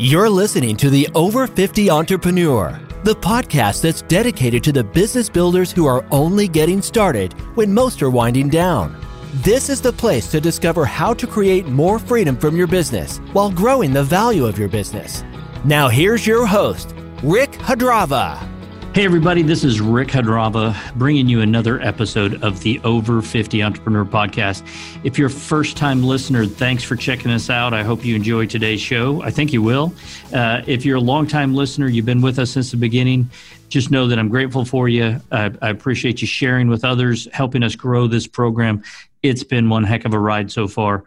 You're 0.00 0.28
listening 0.28 0.76
to 0.78 0.90
the 0.90 1.08
Over 1.14 1.46
50 1.46 1.88
Entrepreneur, 1.88 2.80
the 3.04 3.14
podcast 3.14 3.82
that's 3.82 4.02
dedicated 4.02 4.64
to 4.64 4.72
the 4.72 4.82
business 4.82 5.28
builders 5.28 5.70
who 5.70 5.86
are 5.86 6.04
only 6.10 6.48
getting 6.48 6.82
started 6.82 7.32
when 7.56 7.72
most 7.72 8.02
are 8.02 8.10
winding 8.10 8.48
down. 8.48 9.00
This 9.34 9.68
is 9.68 9.80
the 9.80 9.92
place 9.92 10.28
to 10.32 10.40
discover 10.40 10.84
how 10.84 11.14
to 11.14 11.28
create 11.28 11.66
more 11.68 12.00
freedom 12.00 12.36
from 12.36 12.56
your 12.56 12.66
business 12.66 13.18
while 13.34 13.52
growing 13.52 13.92
the 13.92 14.02
value 14.02 14.46
of 14.46 14.58
your 14.58 14.68
business. 14.68 15.22
Now, 15.64 15.88
here's 15.88 16.26
your 16.26 16.44
host, 16.44 16.92
Rick 17.22 17.52
Hadrava. 17.52 18.53
Hey, 18.94 19.04
everybody, 19.04 19.42
this 19.42 19.64
is 19.64 19.80
Rick 19.80 20.10
Hadrava 20.10 20.76
bringing 20.94 21.28
you 21.28 21.40
another 21.40 21.80
episode 21.80 22.44
of 22.44 22.60
the 22.60 22.80
Over 22.84 23.22
50 23.22 23.60
Entrepreneur 23.60 24.04
Podcast. 24.04 24.62
If 25.02 25.18
you're 25.18 25.26
a 25.26 25.30
first 25.30 25.76
time 25.76 26.04
listener, 26.04 26.46
thanks 26.46 26.84
for 26.84 26.94
checking 26.94 27.32
us 27.32 27.50
out. 27.50 27.74
I 27.74 27.82
hope 27.82 28.04
you 28.04 28.14
enjoy 28.14 28.46
today's 28.46 28.80
show. 28.80 29.20
I 29.20 29.32
think 29.32 29.52
you 29.52 29.62
will. 29.62 29.92
Uh, 30.32 30.62
if 30.68 30.84
you're 30.84 30.98
a 30.98 31.00
long 31.00 31.26
time 31.26 31.56
listener, 31.56 31.88
you've 31.88 32.06
been 32.06 32.20
with 32.20 32.38
us 32.38 32.52
since 32.52 32.70
the 32.70 32.76
beginning, 32.76 33.28
just 33.68 33.90
know 33.90 34.06
that 34.06 34.16
I'm 34.16 34.28
grateful 34.28 34.64
for 34.64 34.88
you. 34.88 35.20
I, 35.32 35.50
I 35.60 35.70
appreciate 35.70 36.20
you 36.20 36.28
sharing 36.28 36.68
with 36.68 36.84
others, 36.84 37.26
helping 37.32 37.64
us 37.64 37.74
grow 37.74 38.06
this 38.06 38.28
program. 38.28 38.84
It's 39.24 39.42
been 39.42 39.68
one 39.68 39.82
heck 39.82 40.04
of 40.04 40.14
a 40.14 40.20
ride 40.20 40.52
so 40.52 40.68
far. 40.68 41.02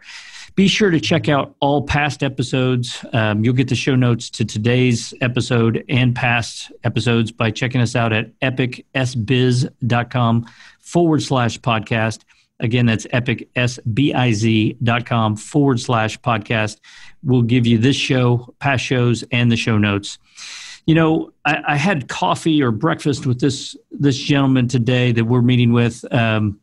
Be 0.58 0.66
sure 0.66 0.90
to 0.90 0.98
check 0.98 1.28
out 1.28 1.54
all 1.60 1.82
past 1.82 2.24
episodes. 2.24 3.04
Um, 3.12 3.44
you'll 3.44 3.54
get 3.54 3.68
the 3.68 3.76
show 3.76 3.94
notes 3.94 4.28
to 4.30 4.44
today's 4.44 5.14
episode 5.20 5.84
and 5.88 6.16
past 6.16 6.72
episodes 6.82 7.30
by 7.30 7.52
checking 7.52 7.80
us 7.80 7.94
out 7.94 8.12
at 8.12 8.36
epicsbiz.com 8.40 10.46
forward 10.80 11.22
slash 11.22 11.60
podcast. 11.60 12.22
Again, 12.58 12.86
that's 12.86 13.06
epicsbiz.com 13.06 15.36
forward 15.36 15.78
slash 15.78 16.20
podcast. 16.22 16.80
We'll 17.22 17.42
give 17.42 17.64
you 17.64 17.78
this 17.78 17.94
show, 17.94 18.52
past 18.58 18.84
shows, 18.84 19.22
and 19.30 19.52
the 19.52 19.56
show 19.56 19.78
notes. 19.78 20.18
You 20.86 20.96
know, 20.96 21.30
I, 21.44 21.62
I 21.68 21.76
had 21.76 22.08
coffee 22.08 22.60
or 22.60 22.72
breakfast 22.72 23.26
with 23.26 23.38
this 23.38 23.76
this 23.92 24.16
gentleman 24.16 24.66
today 24.66 25.12
that 25.12 25.24
we're 25.24 25.40
meeting 25.40 25.72
with. 25.72 26.04
Um, 26.12 26.58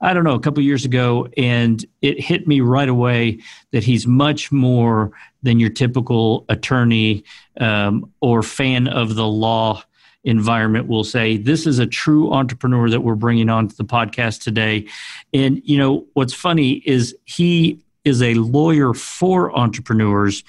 I 0.00 0.14
don't 0.14 0.24
know, 0.24 0.34
a 0.34 0.40
couple 0.40 0.62
years 0.62 0.84
ago, 0.84 1.28
and 1.36 1.84
it 2.02 2.20
hit 2.20 2.46
me 2.46 2.60
right 2.60 2.88
away 2.88 3.40
that 3.72 3.82
he's 3.82 4.06
much 4.06 4.52
more 4.52 5.10
than 5.42 5.58
your 5.58 5.70
typical 5.70 6.44
attorney 6.48 7.24
um, 7.58 8.10
or 8.20 8.42
fan 8.42 8.86
of 8.86 9.16
the 9.16 9.26
law 9.26 9.82
environment 10.24 10.86
will 10.86 11.04
say. 11.04 11.36
This 11.36 11.66
is 11.66 11.78
a 11.78 11.86
true 11.86 12.32
entrepreneur 12.32 12.90
that 12.90 13.00
we're 13.00 13.14
bringing 13.14 13.48
on 13.48 13.68
to 13.68 13.76
the 13.76 13.84
podcast 13.84 14.42
today. 14.42 14.86
And, 15.32 15.60
you 15.64 15.78
know, 15.78 16.06
what's 16.14 16.34
funny 16.34 16.82
is 16.86 17.16
he 17.24 17.80
is 18.04 18.22
a 18.22 18.34
lawyer 18.34 18.94
for 18.94 19.56
entrepreneurs, 19.56 20.44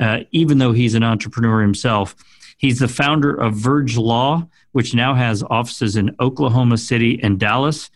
uh, 0.00 0.20
even 0.32 0.58
though 0.58 0.72
he's 0.72 0.94
an 0.94 1.02
entrepreneur 1.02 1.60
himself. 1.60 2.16
He's 2.58 2.78
the 2.78 2.88
founder 2.88 3.34
of 3.34 3.54
Verge 3.54 3.96
Law, 3.96 4.48
which 4.72 4.94
now 4.94 5.14
has 5.14 5.42
offices 5.42 5.96
in 5.96 6.14
Oklahoma 6.20 6.78
City 6.78 7.20
and 7.22 7.38
Dallas. 7.38 7.90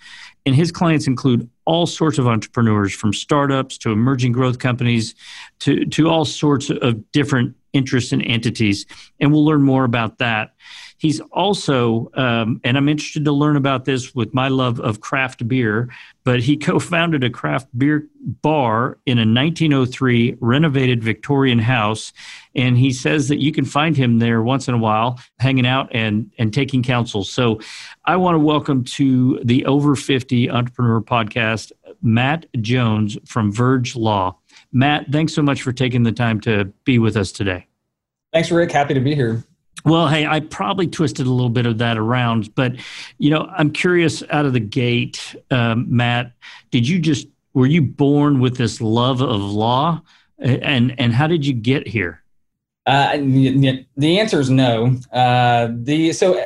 And 0.48 0.56
his 0.56 0.72
clients 0.72 1.06
include 1.06 1.46
all 1.66 1.84
sorts 1.84 2.16
of 2.16 2.26
entrepreneurs 2.26 2.94
from 2.94 3.12
startups 3.12 3.76
to 3.76 3.90
emerging 3.92 4.32
growth 4.32 4.58
companies 4.58 5.14
to, 5.58 5.84
to 5.84 6.08
all 6.08 6.24
sorts 6.24 6.70
of 6.70 7.12
different 7.12 7.54
interests 7.74 8.12
and 8.12 8.22
entities. 8.24 8.86
And 9.20 9.30
we'll 9.30 9.44
learn 9.44 9.60
more 9.60 9.84
about 9.84 10.16
that. 10.20 10.54
He's 10.98 11.20
also, 11.32 12.10
um, 12.14 12.60
and 12.64 12.76
I'm 12.76 12.88
interested 12.88 13.24
to 13.24 13.32
learn 13.32 13.56
about 13.56 13.84
this 13.84 14.14
with 14.16 14.34
my 14.34 14.48
love 14.48 14.80
of 14.80 15.00
craft 15.00 15.46
beer, 15.46 15.88
but 16.24 16.40
he 16.40 16.56
co 16.68 16.78
founded 16.80 17.22
a 17.24 17.30
craft 17.30 17.68
beer 17.76 18.06
bar 18.20 18.98
in 19.06 19.18
a 19.18 19.22
1903 19.22 20.36
renovated 20.40 21.02
Victorian 21.02 21.60
house. 21.60 22.12
And 22.54 22.76
he 22.76 22.92
says 22.92 23.28
that 23.28 23.40
you 23.40 23.52
can 23.52 23.64
find 23.64 23.96
him 23.96 24.18
there 24.18 24.42
once 24.42 24.66
in 24.66 24.74
a 24.74 24.78
while, 24.78 25.20
hanging 25.38 25.66
out 25.66 25.88
and, 25.92 26.32
and 26.36 26.52
taking 26.52 26.82
counsel. 26.82 27.22
So 27.22 27.60
I 28.04 28.16
want 28.16 28.34
to 28.34 28.40
welcome 28.40 28.82
to 28.84 29.40
the 29.44 29.64
Over 29.66 29.94
50 29.94 30.50
Entrepreneur 30.50 31.00
Podcast, 31.00 31.70
Matt 32.02 32.46
Jones 32.60 33.16
from 33.24 33.52
Verge 33.52 33.94
Law. 33.94 34.36
Matt, 34.72 35.06
thanks 35.12 35.32
so 35.32 35.42
much 35.42 35.62
for 35.62 35.72
taking 35.72 36.02
the 36.02 36.12
time 36.12 36.40
to 36.40 36.64
be 36.84 36.98
with 36.98 37.16
us 37.16 37.30
today. 37.30 37.66
Thanks, 38.32 38.50
Rick. 38.50 38.72
Happy 38.72 38.94
to 38.94 39.00
be 39.00 39.14
here. 39.14 39.44
Well, 39.84 40.08
hey, 40.08 40.26
I 40.26 40.40
probably 40.40 40.86
twisted 40.86 41.26
a 41.26 41.30
little 41.30 41.50
bit 41.50 41.66
of 41.66 41.78
that 41.78 41.96
around, 41.96 42.54
but 42.54 42.74
you 43.18 43.30
know, 43.30 43.48
I'm 43.56 43.70
curious 43.70 44.22
out 44.30 44.44
of 44.44 44.52
the 44.52 44.60
gate, 44.60 45.36
um, 45.50 45.86
Matt. 45.88 46.32
Did 46.70 46.86
you 46.88 46.98
just 46.98 47.28
were 47.54 47.66
you 47.66 47.82
born 47.82 48.40
with 48.40 48.56
this 48.56 48.80
love 48.80 49.22
of 49.22 49.40
law, 49.40 50.02
and 50.38 50.98
and 50.98 51.12
how 51.14 51.26
did 51.26 51.46
you 51.46 51.54
get 51.54 51.86
here? 51.86 52.22
Uh, 52.86 53.16
the 53.16 54.18
answer 54.18 54.40
is 54.40 54.50
no. 54.50 54.96
Uh, 55.12 55.68
the 55.72 56.12
so, 56.12 56.44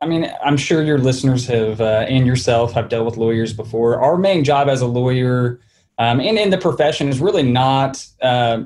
I 0.00 0.06
mean, 0.06 0.30
I'm 0.44 0.56
sure 0.56 0.82
your 0.82 0.98
listeners 0.98 1.46
have 1.46 1.80
uh, 1.80 2.06
and 2.08 2.26
yourself 2.26 2.72
have 2.72 2.88
dealt 2.88 3.06
with 3.06 3.16
lawyers 3.16 3.52
before. 3.52 4.00
Our 4.00 4.16
main 4.16 4.44
job 4.44 4.68
as 4.68 4.80
a 4.80 4.86
lawyer 4.86 5.60
um, 6.00 6.18
and 6.18 6.38
in 6.38 6.48
the 6.48 6.56
profession 6.56 7.08
is 7.08 7.20
really 7.20 7.42
not 7.42 8.02
uh, 8.22 8.62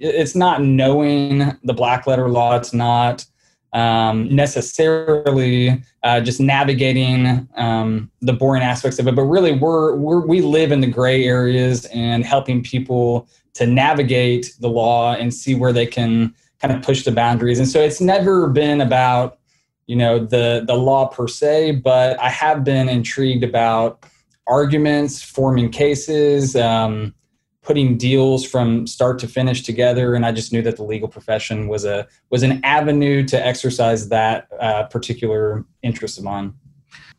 it's 0.00 0.34
not 0.34 0.62
knowing 0.62 1.56
the 1.62 1.74
black 1.74 2.06
letter 2.06 2.28
law. 2.28 2.56
It's 2.56 2.72
not 2.72 3.24
um, 3.72 4.34
necessarily 4.34 5.82
uh, 6.02 6.20
just 6.20 6.40
navigating 6.40 7.48
um, 7.54 8.10
the 8.20 8.32
boring 8.32 8.62
aspects 8.62 8.98
of 8.98 9.06
it, 9.06 9.14
but 9.14 9.22
really 9.22 9.52
we're, 9.52 9.94
we're 9.94 10.26
we 10.26 10.40
live 10.40 10.72
in 10.72 10.80
the 10.80 10.86
gray 10.86 11.24
areas 11.24 11.84
and 11.86 12.24
helping 12.24 12.62
people 12.62 13.28
to 13.54 13.66
navigate 13.66 14.54
the 14.60 14.68
law 14.68 15.14
and 15.14 15.32
see 15.32 15.54
where 15.54 15.72
they 15.72 15.86
can 15.86 16.34
kind 16.60 16.74
of 16.74 16.82
push 16.82 17.04
the 17.04 17.12
boundaries. 17.12 17.58
And 17.58 17.68
so 17.68 17.80
it's 17.80 18.00
never 18.00 18.48
been 18.48 18.80
about 18.80 19.38
you 19.86 19.96
know 19.96 20.18
the 20.18 20.64
the 20.66 20.74
law 20.74 21.08
per 21.08 21.28
se, 21.28 21.72
but 21.72 22.18
I 22.20 22.28
have 22.28 22.64
been 22.64 22.88
intrigued 22.88 23.44
about 23.44 24.04
arguments, 24.46 25.22
forming 25.22 25.70
cases. 25.70 26.56
Um, 26.56 27.14
putting 27.62 27.98
deals 27.98 28.44
from 28.44 28.86
start 28.86 29.18
to 29.18 29.28
finish 29.28 29.62
together 29.62 30.14
and 30.14 30.24
i 30.24 30.32
just 30.32 30.52
knew 30.52 30.62
that 30.62 30.76
the 30.76 30.82
legal 30.82 31.08
profession 31.08 31.68
was 31.68 31.84
a 31.84 32.06
was 32.30 32.42
an 32.42 32.60
avenue 32.64 33.24
to 33.24 33.46
exercise 33.46 34.08
that 34.08 34.48
uh, 34.60 34.84
particular 34.84 35.64
interest 35.82 36.18
of 36.18 36.24
mine. 36.24 36.54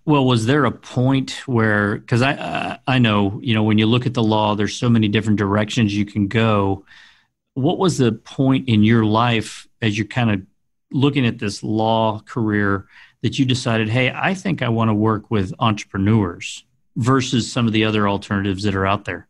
Well 0.06 0.26
was 0.26 0.46
there 0.46 0.66
a 0.66 0.72
point 0.72 1.32
where 1.46 1.98
because 1.98 2.22
i 2.22 2.34
uh, 2.34 2.78
i 2.88 2.98
know 2.98 3.40
you 3.44 3.54
know 3.54 3.64
when 3.64 3.78
you 3.78 3.86
look 3.86 4.06
at 4.06 4.14
the 4.14 4.24
law 4.24 4.56
there's 4.56 4.76
so 4.76 4.90
many 4.90 5.08
different 5.08 5.40
directions 5.40 5.96
you 5.96 6.06
can 6.06 6.28
go. 6.28 6.86
What 7.54 7.78
was 7.78 7.98
the 7.98 8.14
point 8.14 8.70
in 8.70 8.84
your 8.84 9.04
life 9.04 9.68
as 9.82 9.98
you're 9.98 10.08
kind 10.08 10.32
of 10.32 10.42
looking 10.92 11.26
at 11.26 11.40
this 11.40 11.64
law 11.64 12.20
career 12.22 12.88
that 13.22 13.40
you 13.40 13.46
decided 13.46 13.90
hey 13.90 14.12
i 14.14 14.34
think 14.34 14.62
i 14.62 14.70
want 14.70 14.90
to 14.90 14.94
work 14.94 15.30
with 15.32 15.54
entrepreneurs 15.60 16.66
versus 16.98 17.52
some 17.52 17.68
of 17.68 17.74
the 17.74 17.86
other 17.86 18.08
alternatives 18.08 18.64
that 18.64 18.76
are 18.76 18.86
out 18.86 19.06
there 19.06 19.28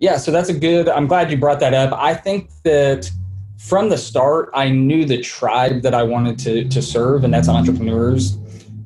yeah, 0.00 0.16
so 0.16 0.30
that's 0.30 0.48
a 0.48 0.54
good. 0.54 0.88
I'm 0.88 1.06
glad 1.06 1.30
you 1.30 1.36
brought 1.36 1.60
that 1.60 1.74
up. 1.74 1.92
I 1.92 2.14
think 2.14 2.50
that 2.64 3.10
from 3.58 3.90
the 3.90 3.98
start, 3.98 4.48
I 4.54 4.70
knew 4.70 5.04
the 5.04 5.20
tribe 5.20 5.82
that 5.82 5.94
I 5.94 6.02
wanted 6.02 6.38
to 6.40 6.64
to 6.68 6.82
serve, 6.82 7.22
and 7.22 7.32
that's 7.32 7.48
entrepreneurs. 7.48 8.38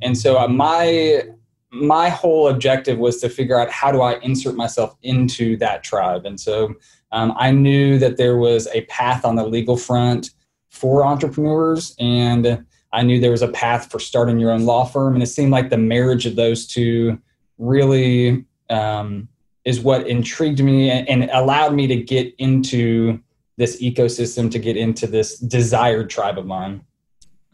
And 0.02 0.18
so 0.18 0.38
uh, 0.38 0.48
my 0.48 1.22
my 1.70 2.08
whole 2.08 2.48
objective 2.48 2.98
was 2.98 3.20
to 3.20 3.28
figure 3.28 3.58
out 3.58 3.70
how 3.70 3.92
do 3.92 4.02
I 4.02 4.18
insert 4.20 4.56
myself 4.56 4.96
into 5.02 5.56
that 5.58 5.82
tribe. 5.82 6.26
And 6.26 6.38
so 6.38 6.74
um, 7.12 7.32
I 7.36 7.50
knew 7.52 7.98
that 7.98 8.16
there 8.16 8.36
was 8.36 8.68
a 8.68 8.82
path 8.82 9.24
on 9.24 9.36
the 9.36 9.46
legal 9.46 9.76
front 9.76 10.30
for 10.68 11.04
entrepreneurs, 11.04 11.94
and 12.00 12.64
I 12.92 13.02
knew 13.02 13.20
there 13.20 13.30
was 13.30 13.42
a 13.42 13.48
path 13.48 13.90
for 13.90 14.00
starting 14.00 14.40
your 14.40 14.50
own 14.50 14.64
law 14.66 14.84
firm. 14.84 15.14
And 15.14 15.22
it 15.22 15.26
seemed 15.26 15.52
like 15.52 15.70
the 15.70 15.78
marriage 15.78 16.26
of 16.26 16.34
those 16.34 16.66
two 16.66 17.20
really 17.58 18.44
um, 18.68 19.28
is 19.64 19.80
what 19.80 20.06
intrigued 20.06 20.62
me 20.62 20.90
and 20.90 21.30
allowed 21.32 21.74
me 21.74 21.86
to 21.86 21.96
get 21.96 22.34
into 22.38 23.18
this 23.56 23.80
ecosystem 23.80 24.50
to 24.50 24.58
get 24.58 24.76
into 24.76 25.06
this 25.06 25.38
desired 25.38 26.10
tribe 26.10 26.38
of 26.38 26.46
mine. 26.46 26.84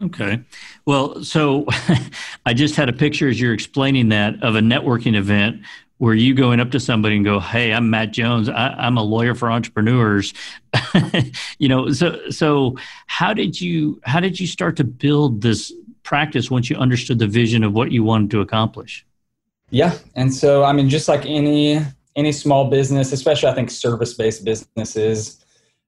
Okay. 0.02 0.40
Well 0.86 1.22
so 1.22 1.66
i 2.46 2.54
just 2.54 2.74
had 2.76 2.88
a 2.88 2.92
picture 2.92 3.28
as 3.28 3.40
you're 3.40 3.52
explaining 3.52 4.08
that 4.08 4.42
of 4.42 4.56
a 4.56 4.60
networking 4.60 5.14
event 5.14 5.62
where 5.98 6.14
you 6.14 6.32
going 6.34 6.58
up 6.58 6.70
to 6.70 6.80
somebody 6.80 7.16
and 7.16 7.24
go 7.24 7.38
hey 7.38 7.72
i'm 7.74 7.90
matt 7.90 8.12
jones. 8.12 8.48
I, 8.48 8.86
am 8.86 8.96
a 8.96 9.02
lawyer 9.02 9.34
for 9.34 9.50
entrepreneurs. 9.50 10.32
You 11.58 11.68
know 11.68 11.92
so 11.92 12.30
so 12.30 12.76
how 13.06 13.34
did 13.34 13.60
you 13.60 14.00
how 14.04 14.20
did 14.20 14.40
you 14.40 14.46
start 14.46 14.76
to 14.78 14.84
build 14.84 15.42
this 15.42 15.70
practice 16.02 16.50
once 16.50 16.70
you 16.70 16.76
understood 16.76 17.18
the 17.18 17.26
vision 17.26 17.62
of 17.62 17.74
what 17.74 17.92
you 17.92 18.02
wanted 18.02 18.30
to 18.30 18.40
accomplish? 18.40 19.04
Yeah. 19.68 19.98
And 20.14 20.32
so 20.32 20.64
i 20.64 20.72
mean 20.72 20.88
just 20.88 21.08
like 21.08 21.26
any 21.26 21.84
any 22.20 22.32
small 22.32 22.70
business, 22.70 23.12
especially 23.12 23.48
I 23.48 23.54
think 23.54 23.70
service 23.70 24.14
based 24.14 24.44
businesses. 24.44 25.44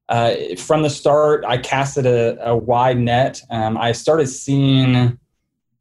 Uh, 0.09 0.35
from 0.59 0.83
the 0.83 0.91
start, 0.91 1.45
I 1.47 1.59
casted 1.59 2.07
a, 2.07 2.51
a 2.51 2.57
wide 2.57 2.99
net. 2.99 3.41
Um, 3.51 3.79
I 3.79 3.93
started 3.93 4.27
seeing 4.27 5.19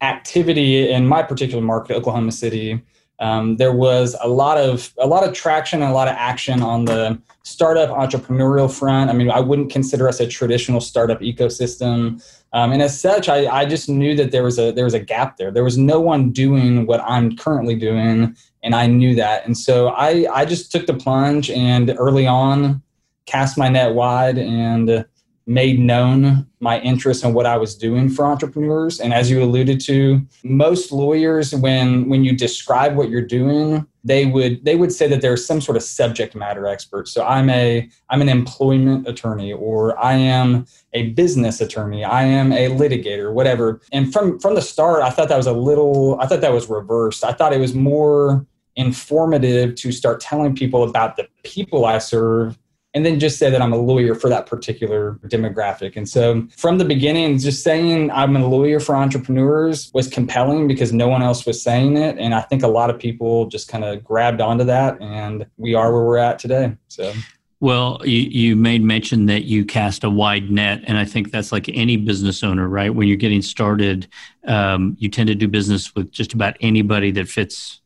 activity 0.00 0.90
in 0.90 1.06
my 1.06 1.22
particular 1.22 1.62
market, 1.62 1.96
Oklahoma 1.96 2.32
City, 2.32 2.82
um, 3.22 3.56
there 3.56 3.72
was 3.72 4.16
a 4.20 4.26
lot 4.26 4.58
of 4.58 4.92
a 4.98 5.06
lot 5.06 5.22
of 5.22 5.32
traction 5.32 5.80
and 5.80 5.92
a 5.92 5.94
lot 5.94 6.08
of 6.08 6.16
action 6.18 6.60
on 6.60 6.86
the 6.86 7.22
startup 7.44 7.90
entrepreneurial 7.90 8.68
front. 8.68 9.10
I 9.10 9.12
mean, 9.12 9.30
I 9.30 9.38
wouldn't 9.38 9.70
consider 9.70 10.08
us 10.08 10.18
a 10.18 10.26
traditional 10.26 10.80
startup 10.80 11.20
ecosystem. 11.20 12.20
Um, 12.52 12.72
and 12.72 12.82
as 12.82 13.00
such, 13.00 13.28
I, 13.28 13.46
I 13.46 13.64
just 13.64 13.88
knew 13.88 14.16
that 14.16 14.32
there 14.32 14.42
was 14.42 14.58
a 14.58 14.72
there 14.72 14.84
was 14.84 14.94
a 14.94 14.98
gap 14.98 15.36
there. 15.36 15.52
There 15.52 15.62
was 15.62 15.78
no 15.78 16.00
one 16.00 16.32
doing 16.32 16.84
what 16.84 17.00
I'm 17.06 17.36
currently 17.36 17.76
doing, 17.76 18.36
and 18.62 18.74
I 18.74 18.86
knew 18.86 19.14
that. 19.16 19.44
And 19.46 19.56
so 19.56 19.88
I 19.88 20.26
I 20.32 20.44
just 20.44 20.72
took 20.72 20.86
the 20.86 20.94
plunge 20.94 21.50
and 21.50 21.94
early 21.98 22.26
on 22.26 22.82
cast 23.26 23.56
my 23.56 23.68
net 23.68 23.94
wide 23.94 24.38
and 24.38 25.04
made 25.46 25.78
known 25.78 26.46
my 26.60 26.78
interest 26.80 27.24
in 27.24 27.34
what 27.34 27.46
I 27.46 27.56
was 27.56 27.74
doing 27.74 28.08
for 28.08 28.24
entrepreneurs. 28.24 29.00
And 29.00 29.12
as 29.12 29.30
you 29.30 29.42
alluded 29.42 29.80
to, 29.80 30.24
most 30.44 30.92
lawyers, 30.92 31.52
when 31.54 32.08
when 32.08 32.22
you 32.22 32.36
describe 32.36 32.96
what 32.96 33.10
you're 33.10 33.26
doing, 33.26 33.84
they 34.04 34.26
would 34.26 34.64
they 34.64 34.76
would 34.76 34.92
say 34.92 35.08
that 35.08 35.20
there's 35.20 35.44
some 35.44 35.60
sort 35.60 35.76
of 35.76 35.82
subject 35.82 36.36
matter 36.36 36.66
expert. 36.66 37.08
So 37.08 37.24
I'm 37.24 37.50
a 37.50 37.88
I'm 38.08 38.22
an 38.22 38.28
employment 38.28 39.08
attorney, 39.08 39.52
or 39.52 39.98
I 39.98 40.14
am 40.14 40.66
a 40.92 41.10
business 41.10 41.60
attorney, 41.60 42.04
I 42.04 42.22
am 42.22 42.52
a 42.52 42.68
litigator, 42.68 43.32
whatever. 43.32 43.80
And 43.90 44.12
from 44.12 44.38
from 44.38 44.54
the 44.54 44.62
start, 44.62 45.02
I 45.02 45.10
thought 45.10 45.28
that 45.28 45.36
was 45.36 45.48
a 45.48 45.52
little 45.52 46.20
I 46.20 46.26
thought 46.28 46.40
that 46.42 46.52
was 46.52 46.68
reversed. 46.70 47.24
I 47.24 47.32
thought 47.32 47.52
it 47.52 47.60
was 47.60 47.74
more 47.74 48.46
informative 48.76 49.74
to 49.76 49.92
start 49.92 50.20
telling 50.20 50.54
people 50.54 50.84
about 50.84 51.16
the 51.16 51.28
people 51.42 51.84
I 51.84 51.98
serve 51.98 52.58
and 52.94 53.06
then 53.06 53.18
just 53.18 53.38
say 53.38 53.48
that 53.48 53.62
I'm 53.62 53.72
a 53.72 53.76
lawyer 53.76 54.14
for 54.14 54.28
that 54.28 54.46
particular 54.46 55.18
demographic. 55.26 55.96
And 55.96 56.06
so 56.06 56.46
from 56.56 56.76
the 56.76 56.84
beginning, 56.84 57.38
just 57.38 57.64
saying 57.64 58.10
I'm 58.10 58.36
a 58.36 58.46
lawyer 58.46 58.80
for 58.80 58.94
entrepreneurs 58.94 59.90
was 59.94 60.08
compelling 60.08 60.68
because 60.68 60.92
no 60.92 61.08
one 61.08 61.22
else 61.22 61.46
was 61.46 61.62
saying 61.62 61.96
it. 61.96 62.18
And 62.18 62.34
I 62.34 62.42
think 62.42 62.62
a 62.62 62.68
lot 62.68 62.90
of 62.90 62.98
people 62.98 63.46
just 63.46 63.68
kind 63.68 63.84
of 63.84 64.04
grabbed 64.04 64.42
onto 64.42 64.64
that 64.64 65.00
and 65.00 65.46
we 65.56 65.74
are 65.74 65.92
where 65.92 66.04
we're 66.04 66.18
at 66.18 66.38
today. 66.38 66.76
So 66.88 67.12
well, 67.60 68.00
you, 68.04 68.18
you 68.18 68.56
made 68.56 68.82
mention 68.82 69.26
that 69.26 69.44
you 69.44 69.64
cast 69.64 70.02
a 70.02 70.10
wide 70.10 70.50
net, 70.50 70.82
and 70.84 70.98
I 70.98 71.04
think 71.04 71.30
that's 71.30 71.52
like 71.52 71.68
any 71.68 71.96
business 71.96 72.42
owner, 72.42 72.68
right? 72.68 72.92
When 72.92 73.06
you're 73.06 73.16
getting 73.16 73.40
started, 73.40 74.08
um, 74.48 74.96
you 74.98 75.08
tend 75.08 75.28
to 75.28 75.36
do 75.36 75.46
business 75.46 75.94
with 75.94 76.10
just 76.10 76.32
about 76.32 76.56
anybody 76.60 77.12
that 77.12 77.28
fits 77.28 77.80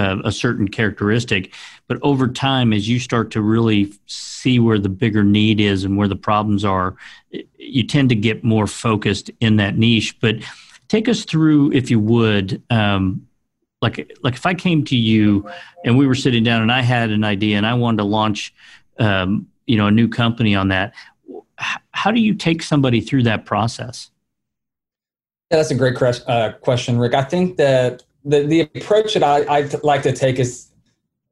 uh, 0.00 0.16
a 0.24 0.32
certain 0.32 0.66
characteristic. 0.66 1.52
But 1.86 1.98
over 2.02 2.26
time, 2.26 2.72
as 2.72 2.88
you 2.88 2.98
start 2.98 3.30
to 3.32 3.42
really 3.42 3.92
see 4.06 4.58
where 4.58 4.78
the 4.78 4.88
bigger 4.88 5.22
need 5.22 5.60
is 5.60 5.84
and 5.84 5.96
where 5.98 6.08
the 6.08 6.16
problems 6.16 6.64
are, 6.64 6.96
you 7.58 7.86
tend 7.86 8.08
to 8.08 8.14
get 8.14 8.42
more 8.42 8.66
focused 8.66 9.30
in 9.40 9.56
that 9.56 9.76
niche. 9.76 10.18
But 10.20 10.36
take 10.88 11.06
us 11.08 11.24
through, 11.24 11.72
if 11.72 11.90
you 11.90 12.00
would, 12.00 12.62
um, 12.70 13.26
like 13.82 14.10
like 14.22 14.34
if 14.34 14.46
I 14.46 14.54
came 14.54 14.84
to 14.86 14.96
you 14.96 15.48
and 15.84 15.98
we 15.98 16.06
were 16.06 16.14
sitting 16.14 16.44
down 16.44 16.62
and 16.62 16.72
I 16.72 16.82
had 16.82 17.10
an 17.10 17.24
idea 17.24 17.56
and 17.56 17.66
I 17.66 17.74
wanted 17.74 17.98
to 17.98 18.04
launch, 18.04 18.54
um, 18.98 19.48
you 19.66 19.76
know, 19.76 19.86
a 19.86 19.90
new 19.90 20.08
company 20.08 20.54
on 20.54 20.68
that. 20.68 20.94
How 21.92 22.10
do 22.10 22.20
you 22.20 22.34
take 22.34 22.62
somebody 22.62 23.00
through 23.02 23.24
that 23.24 23.44
process? 23.44 24.10
Yeah, 25.50 25.58
that's 25.58 25.70
a 25.70 25.74
great 25.74 26.00
uh, 26.00 26.52
question, 26.60 26.98
Rick. 26.98 27.14
I 27.14 27.24
think 27.24 27.56
that 27.56 28.04
the, 28.24 28.46
the 28.46 28.60
approach 28.60 29.14
that 29.14 29.22
I, 29.22 29.42
I 29.58 29.70
like 29.82 30.02
to 30.02 30.12
take 30.12 30.38
is 30.38 30.70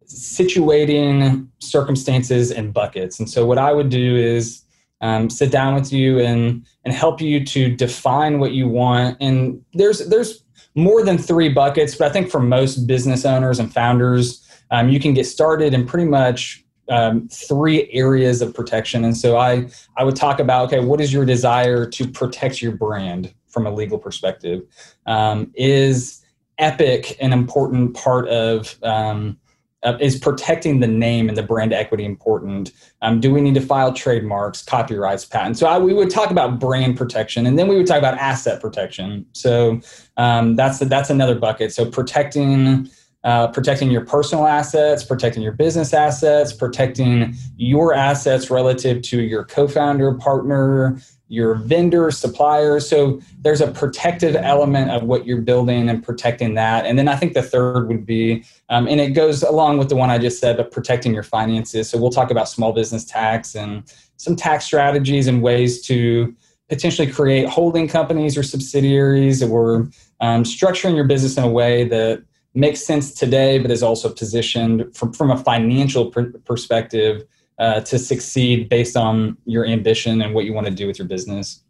situating 0.06 1.48
circumstances 1.58 2.50
in 2.50 2.72
buckets. 2.72 3.18
And 3.18 3.28
so 3.28 3.44
what 3.44 3.58
I 3.58 3.72
would 3.72 3.90
do 3.90 4.16
is 4.16 4.64
um, 5.00 5.30
sit 5.30 5.50
down 5.52 5.74
with 5.74 5.92
you 5.92 6.18
and 6.20 6.66
and 6.84 6.94
help 6.94 7.20
you 7.20 7.44
to 7.44 7.74
define 7.74 8.40
what 8.40 8.52
you 8.52 8.68
want. 8.68 9.16
And 9.20 9.64
there's 9.74 10.08
there's 10.08 10.44
more 10.74 11.04
than 11.04 11.18
three 11.18 11.48
buckets, 11.48 11.94
but 11.94 12.08
I 12.08 12.12
think 12.12 12.30
for 12.30 12.40
most 12.40 12.86
business 12.86 13.24
owners 13.24 13.58
and 13.58 13.72
founders, 13.72 14.44
um, 14.70 14.88
you 14.88 15.00
can 15.00 15.14
get 15.14 15.24
started 15.26 15.74
in 15.74 15.86
pretty 15.86 16.08
much 16.08 16.64
um, 16.88 17.28
three 17.28 17.90
areas 17.92 18.40
of 18.40 18.54
protection. 18.54 19.04
And 19.04 19.16
so 19.16 19.36
I 19.36 19.68
I 19.96 20.04
would 20.04 20.16
talk 20.16 20.40
about 20.40 20.66
okay, 20.66 20.80
what 20.80 21.00
is 21.00 21.12
your 21.12 21.24
desire 21.24 21.86
to 21.86 22.08
protect 22.08 22.60
your 22.60 22.72
brand 22.72 23.32
from 23.46 23.66
a 23.66 23.70
legal 23.70 23.98
perspective? 23.98 24.62
Um, 25.06 25.52
is 25.54 26.24
Epic 26.58 27.16
and 27.20 27.32
important 27.32 27.94
part 27.94 28.28
of 28.28 28.76
um, 28.82 29.38
uh, 29.84 29.96
is 30.00 30.18
protecting 30.18 30.80
the 30.80 30.86
name 30.86 31.28
and 31.28 31.38
the 31.38 31.42
brand 31.42 31.72
equity 31.72 32.04
important? 32.04 32.72
Um, 33.00 33.20
do 33.20 33.32
we 33.32 33.40
need 33.40 33.54
to 33.54 33.60
file 33.60 33.92
trademarks, 33.92 34.62
copyrights, 34.62 35.24
patents? 35.24 35.60
So 35.60 35.66
I, 35.66 35.78
we 35.78 35.94
would 35.94 36.10
talk 36.10 36.30
about 36.30 36.58
brand 36.58 36.96
protection, 36.96 37.46
and 37.46 37.58
then 37.58 37.68
we 37.68 37.76
would 37.76 37.86
talk 37.86 37.98
about 37.98 38.14
asset 38.18 38.60
protection. 38.60 39.24
So 39.32 39.80
um, 40.16 40.56
that's 40.56 40.80
that's 40.80 41.10
another 41.10 41.38
bucket. 41.38 41.72
So 41.72 41.90
protecting. 41.90 42.90
Uh, 43.24 43.48
protecting 43.48 43.90
your 43.90 44.06
personal 44.06 44.46
assets, 44.46 45.02
protecting 45.02 45.42
your 45.42 45.52
business 45.52 45.92
assets, 45.92 46.52
protecting 46.52 47.34
your 47.56 47.92
assets 47.92 48.48
relative 48.48 49.02
to 49.02 49.20
your 49.20 49.44
co-founder, 49.44 50.14
partner, 50.14 51.00
your 51.28 51.54
vendors, 51.54 52.18
suppliers. 52.18 52.88
So 52.88 53.20
there's 53.40 53.60
a 53.60 53.70
protective 53.70 54.34
element 54.34 54.90
of 54.90 55.02
what 55.04 55.26
you're 55.26 55.42
building 55.42 55.88
and 55.88 56.02
protecting 56.02 56.54
that. 56.54 56.86
And 56.86 56.98
then 56.98 57.06
I 57.06 57.16
think 57.16 57.34
the 57.34 57.42
third 57.42 57.88
would 57.88 58.06
be, 58.06 58.44
um, 58.70 58.88
and 58.88 59.00
it 59.00 59.10
goes 59.10 59.42
along 59.42 59.78
with 59.78 59.90
the 59.90 59.96
one 59.96 60.08
I 60.08 60.18
just 60.18 60.40
said, 60.40 60.56
but 60.56 60.70
protecting 60.70 61.12
your 61.12 61.22
finances. 61.22 61.90
So 61.90 61.98
we'll 61.98 62.10
talk 62.10 62.30
about 62.30 62.48
small 62.48 62.72
business 62.72 63.04
tax 63.04 63.54
and 63.54 63.82
some 64.16 64.36
tax 64.36 64.64
strategies 64.64 65.26
and 65.26 65.42
ways 65.42 65.82
to 65.82 66.34
potentially 66.68 67.10
create 67.10 67.48
holding 67.48 67.88
companies 67.88 68.36
or 68.36 68.42
subsidiaries 68.42 69.42
or 69.42 69.88
um, 70.20 70.44
structuring 70.44 70.96
your 70.96 71.06
business 71.06 71.36
in 71.36 71.44
a 71.44 71.48
way 71.48 71.84
that 71.84 72.22
makes 72.54 72.84
sense 72.84 73.12
today, 73.12 73.58
but 73.58 73.70
is 73.70 73.82
also 73.82 74.12
positioned 74.12 74.94
from, 74.96 75.12
from 75.12 75.30
a 75.30 75.36
financial 75.36 76.10
pr- 76.10 76.36
perspective 76.44 77.24
uh, 77.58 77.80
to 77.80 77.98
succeed 77.98 78.68
based 78.68 78.96
on 78.96 79.36
your 79.44 79.66
ambition 79.66 80.22
and 80.22 80.34
what 80.34 80.44
you 80.44 80.52
want 80.52 80.66
to 80.66 80.72
do 80.72 80.86
with 80.86 80.98
your 80.98 81.08
business. 81.08 81.62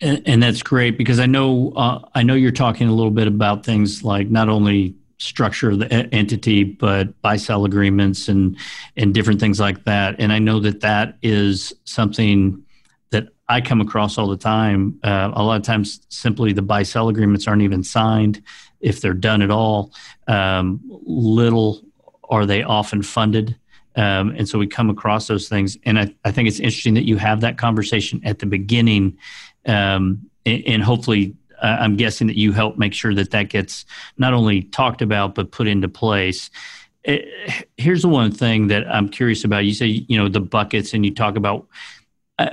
And, 0.00 0.22
and 0.26 0.42
that's 0.42 0.62
great 0.62 0.96
because 0.96 1.20
I 1.20 1.26
know 1.26 1.72
uh, 1.76 2.00
I 2.14 2.22
know 2.22 2.34
you're 2.34 2.52
talking 2.52 2.88
a 2.88 2.92
little 2.92 3.10
bit 3.10 3.26
about 3.26 3.64
things 3.64 4.02
like 4.02 4.30
not 4.30 4.48
only 4.48 4.94
structure 5.18 5.70
of 5.70 5.78
the 5.78 5.92
entity 5.92 6.64
but 6.64 7.20
buy 7.20 7.36
sell 7.36 7.66
agreements 7.66 8.28
and 8.28 8.56
and 8.96 9.12
different 9.12 9.38
things 9.38 9.60
like 9.60 9.84
that. 9.84 10.16
And 10.18 10.32
I 10.32 10.38
know 10.38 10.58
that 10.60 10.80
that 10.80 11.18
is 11.22 11.74
something 11.84 12.64
that 13.10 13.28
I 13.48 13.60
come 13.60 13.82
across 13.82 14.16
all 14.16 14.28
the 14.28 14.38
time. 14.38 14.98
Uh, 15.02 15.32
a 15.34 15.42
lot 15.42 15.56
of 15.56 15.62
times, 15.62 16.00
simply 16.08 16.54
the 16.54 16.62
buy 16.62 16.82
sell 16.82 17.08
agreements 17.10 17.46
aren't 17.46 17.62
even 17.62 17.84
signed 17.84 18.42
if 18.80 19.02
they're 19.02 19.12
done 19.12 19.42
at 19.42 19.50
all. 19.50 19.92
Um, 20.26 20.80
little 21.04 21.82
are 22.30 22.46
they 22.46 22.62
often 22.62 23.02
funded. 23.02 23.59
Um, 23.96 24.30
and 24.36 24.48
so 24.48 24.58
we 24.58 24.66
come 24.66 24.90
across 24.90 25.26
those 25.26 25.48
things. 25.48 25.76
And 25.84 25.98
I, 25.98 26.14
I, 26.24 26.30
think 26.30 26.48
it's 26.48 26.60
interesting 26.60 26.94
that 26.94 27.06
you 27.06 27.16
have 27.16 27.40
that 27.40 27.58
conversation 27.58 28.20
at 28.24 28.38
the 28.38 28.46
beginning. 28.46 29.18
Um, 29.66 30.30
and, 30.46 30.62
and, 30.66 30.82
hopefully, 30.82 31.34
uh, 31.60 31.78
I'm 31.80 31.96
guessing 31.96 32.28
that 32.28 32.36
you 32.36 32.52
help 32.52 32.78
make 32.78 32.94
sure 32.94 33.14
that 33.14 33.32
that 33.32 33.48
gets 33.48 33.84
not 34.16 34.32
only 34.32 34.62
talked 34.62 35.02
about, 35.02 35.34
but 35.34 35.50
put 35.50 35.66
into 35.66 35.88
place. 35.88 36.50
It, 37.02 37.26
eh, 37.46 37.62
here's 37.76 38.02
the 38.02 38.08
one 38.08 38.30
thing 38.30 38.68
that 38.68 38.88
I'm 38.88 39.08
curious 39.08 39.44
about. 39.44 39.64
You 39.64 39.74
say, 39.74 39.86
you 39.86 40.16
know, 40.16 40.28
the 40.28 40.40
buckets, 40.40 40.94
and 40.94 41.04
you 41.04 41.12
talk 41.12 41.36
about, 41.36 41.66
uh, 42.38 42.48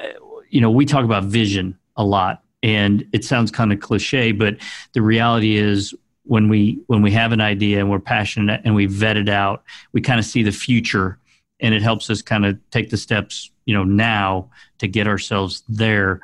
you 0.50 0.60
know, 0.60 0.72
we 0.72 0.86
talk 0.86 1.06
about 1.06 1.26
vision 1.26 1.78
a 1.96 2.04
lot. 2.04 2.44
And 2.64 3.08
it 3.14 3.24
sounds 3.24 3.52
kind 3.52 3.72
of 3.72 3.80
cliche, 3.80 4.32
but 4.32 4.58
the 4.94 5.02
reality 5.04 5.58
is 5.58 5.94
when 6.24 6.50
we 6.50 6.80
when 6.88 7.02
we 7.02 7.12
have 7.12 7.32
an 7.32 7.40
idea 7.40 7.80
and 7.80 7.90
we're 7.90 8.00
passionate 8.00 8.62
and 8.66 8.76
we 8.76 8.88
vet 8.88 9.18
it 9.18 9.30
out, 9.30 9.64
we 9.94 10.02
kind 10.02 10.20
of 10.20 10.26
see 10.26 10.44
the 10.44 10.52
future 10.52 11.20
and 11.60 11.74
it 11.74 11.82
helps 11.82 12.10
us 12.10 12.22
kind 12.22 12.46
of 12.46 12.58
take 12.72 12.90
the 12.90 12.98
steps 12.98 13.52
you 13.66 13.74
know 13.74 13.84
now 13.84 14.50
to 14.80 14.88
get 14.88 15.08
ourselves 15.08 15.64
there. 15.68 16.22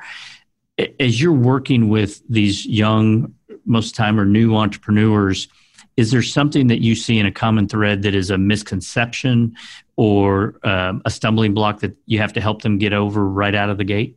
As 0.98 1.20
you're 1.20 1.32
working 1.32 1.88
with 1.88 2.22
these 2.28 2.66
young 2.66 3.34
most 3.64 3.94
time 3.94 4.18
or 4.18 4.24
new 4.24 4.54
entrepreneurs 4.56 5.48
is 5.96 6.10
there 6.10 6.22
something 6.22 6.66
that 6.66 6.80
you 6.80 6.94
see 6.96 7.18
in 7.18 7.26
a 7.26 7.30
common 7.30 7.68
thread 7.68 8.02
that 8.02 8.16
is 8.16 8.28
a 8.28 8.36
misconception 8.36 9.54
or 9.96 10.56
um, 10.64 11.00
a 11.04 11.10
stumbling 11.10 11.54
block 11.54 11.80
that 11.80 11.96
you 12.06 12.18
have 12.18 12.32
to 12.32 12.40
help 12.40 12.62
them 12.62 12.78
get 12.78 12.92
over 12.92 13.28
right 13.28 13.54
out 13.54 13.70
of 13.70 13.78
the 13.78 13.84
gate? 13.84 14.16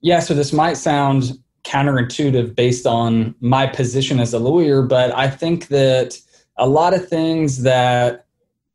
Yeah 0.00 0.20
so 0.20 0.34
this 0.34 0.52
might 0.52 0.76
sound 0.78 1.38
counterintuitive 1.64 2.54
based 2.54 2.86
on 2.86 3.34
my 3.40 3.66
position 3.66 4.20
as 4.20 4.32
a 4.32 4.38
lawyer 4.38 4.80
but 4.80 5.10
i 5.14 5.28
think 5.28 5.68
that 5.68 6.18
a 6.56 6.66
lot 6.66 6.94
of 6.94 7.06
things 7.08 7.62
that 7.62 8.26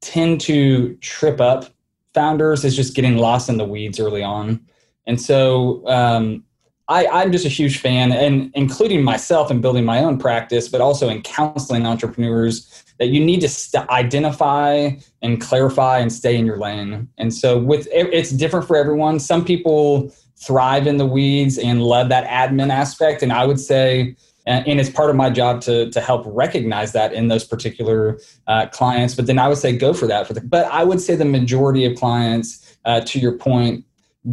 tend 0.02 0.40
to 0.42 0.94
trip 0.96 1.42
up 1.42 1.73
founders 2.14 2.64
is 2.64 2.76
just 2.76 2.96
getting 2.96 3.18
lost 3.18 3.50
in 3.50 3.58
the 3.58 3.66
weeds 3.66 4.00
early 4.00 4.24
on. 4.24 4.60
And 5.06 5.20
so 5.20 5.88
um, 5.88 6.44
I, 6.88 7.08
I'm 7.08 7.32
just 7.32 7.46
a 7.46 7.50
huge 7.50 7.80
fan, 7.80 8.12
and 8.12 8.52
including 8.56 9.04
myself 9.04 9.50
in 9.50 9.62
building 9.62 9.86
my 9.86 10.00
own 10.00 10.18
practice, 10.18 10.68
but 10.68 10.82
also 10.82 11.10
in 11.10 11.22
counseling 11.22 11.86
entrepreneurs, 11.86 12.84
that 13.00 13.08
you 13.08 13.24
need 13.24 13.42
to 13.42 13.50
st- 13.50 13.88
identify 13.90 14.92
and 15.22 15.42
clarify 15.42 16.00
and 16.00 16.12
stay 16.12 16.36
in 16.36 16.46
your 16.46 16.58
lane. 16.58 17.08
And 17.18 17.34
so, 17.34 17.58
with 17.58 17.88
it's 17.92 18.32
different 18.32 18.68
for 18.68 18.76
everyone. 18.76 19.20
Some 19.20 19.46
people 19.46 20.14
thrive 20.36 20.88
in 20.88 20.98
the 20.98 21.06
weeds 21.06 21.58
and 21.58 21.82
love 21.82 22.10
that 22.10 22.28
admin 22.28 22.70
aspect, 22.70 23.24
and 23.24 23.32
I 23.32 23.46
would 23.46 23.60
say 23.60 24.16
and, 24.46 24.80
it's 24.80 24.90
part 24.90 25.10
of 25.10 25.16
my 25.16 25.30
job 25.30 25.62
to 25.62 25.90
to 25.92 26.02
help 26.02 26.24
recognize 26.26 26.92
that 26.94 27.14
in 27.14 27.28
those 27.28 27.44
particular 27.44 28.20
uh, 28.48 28.68
clients. 28.68 29.16
But 29.16 29.28
then 29.28 29.40
I 29.40 29.48
would 29.48 29.58
say 29.58 29.76
go 29.76 29.94
for 29.94 30.08
that. 30.08 30.28
For 30.28 30.34
the, 30.34 30.42
but 30.42 30.66
I 30.66 30.84
would 30.84 31.00
say 31.02 31.16
the 31.16 31.26
majority 31.26 31.86
of 31.86 31.98
clients, 31.98 32.78
uh, 32.86 33.02
to 33.02 33.20
your 33.20 33.38
point, 33.38 33.86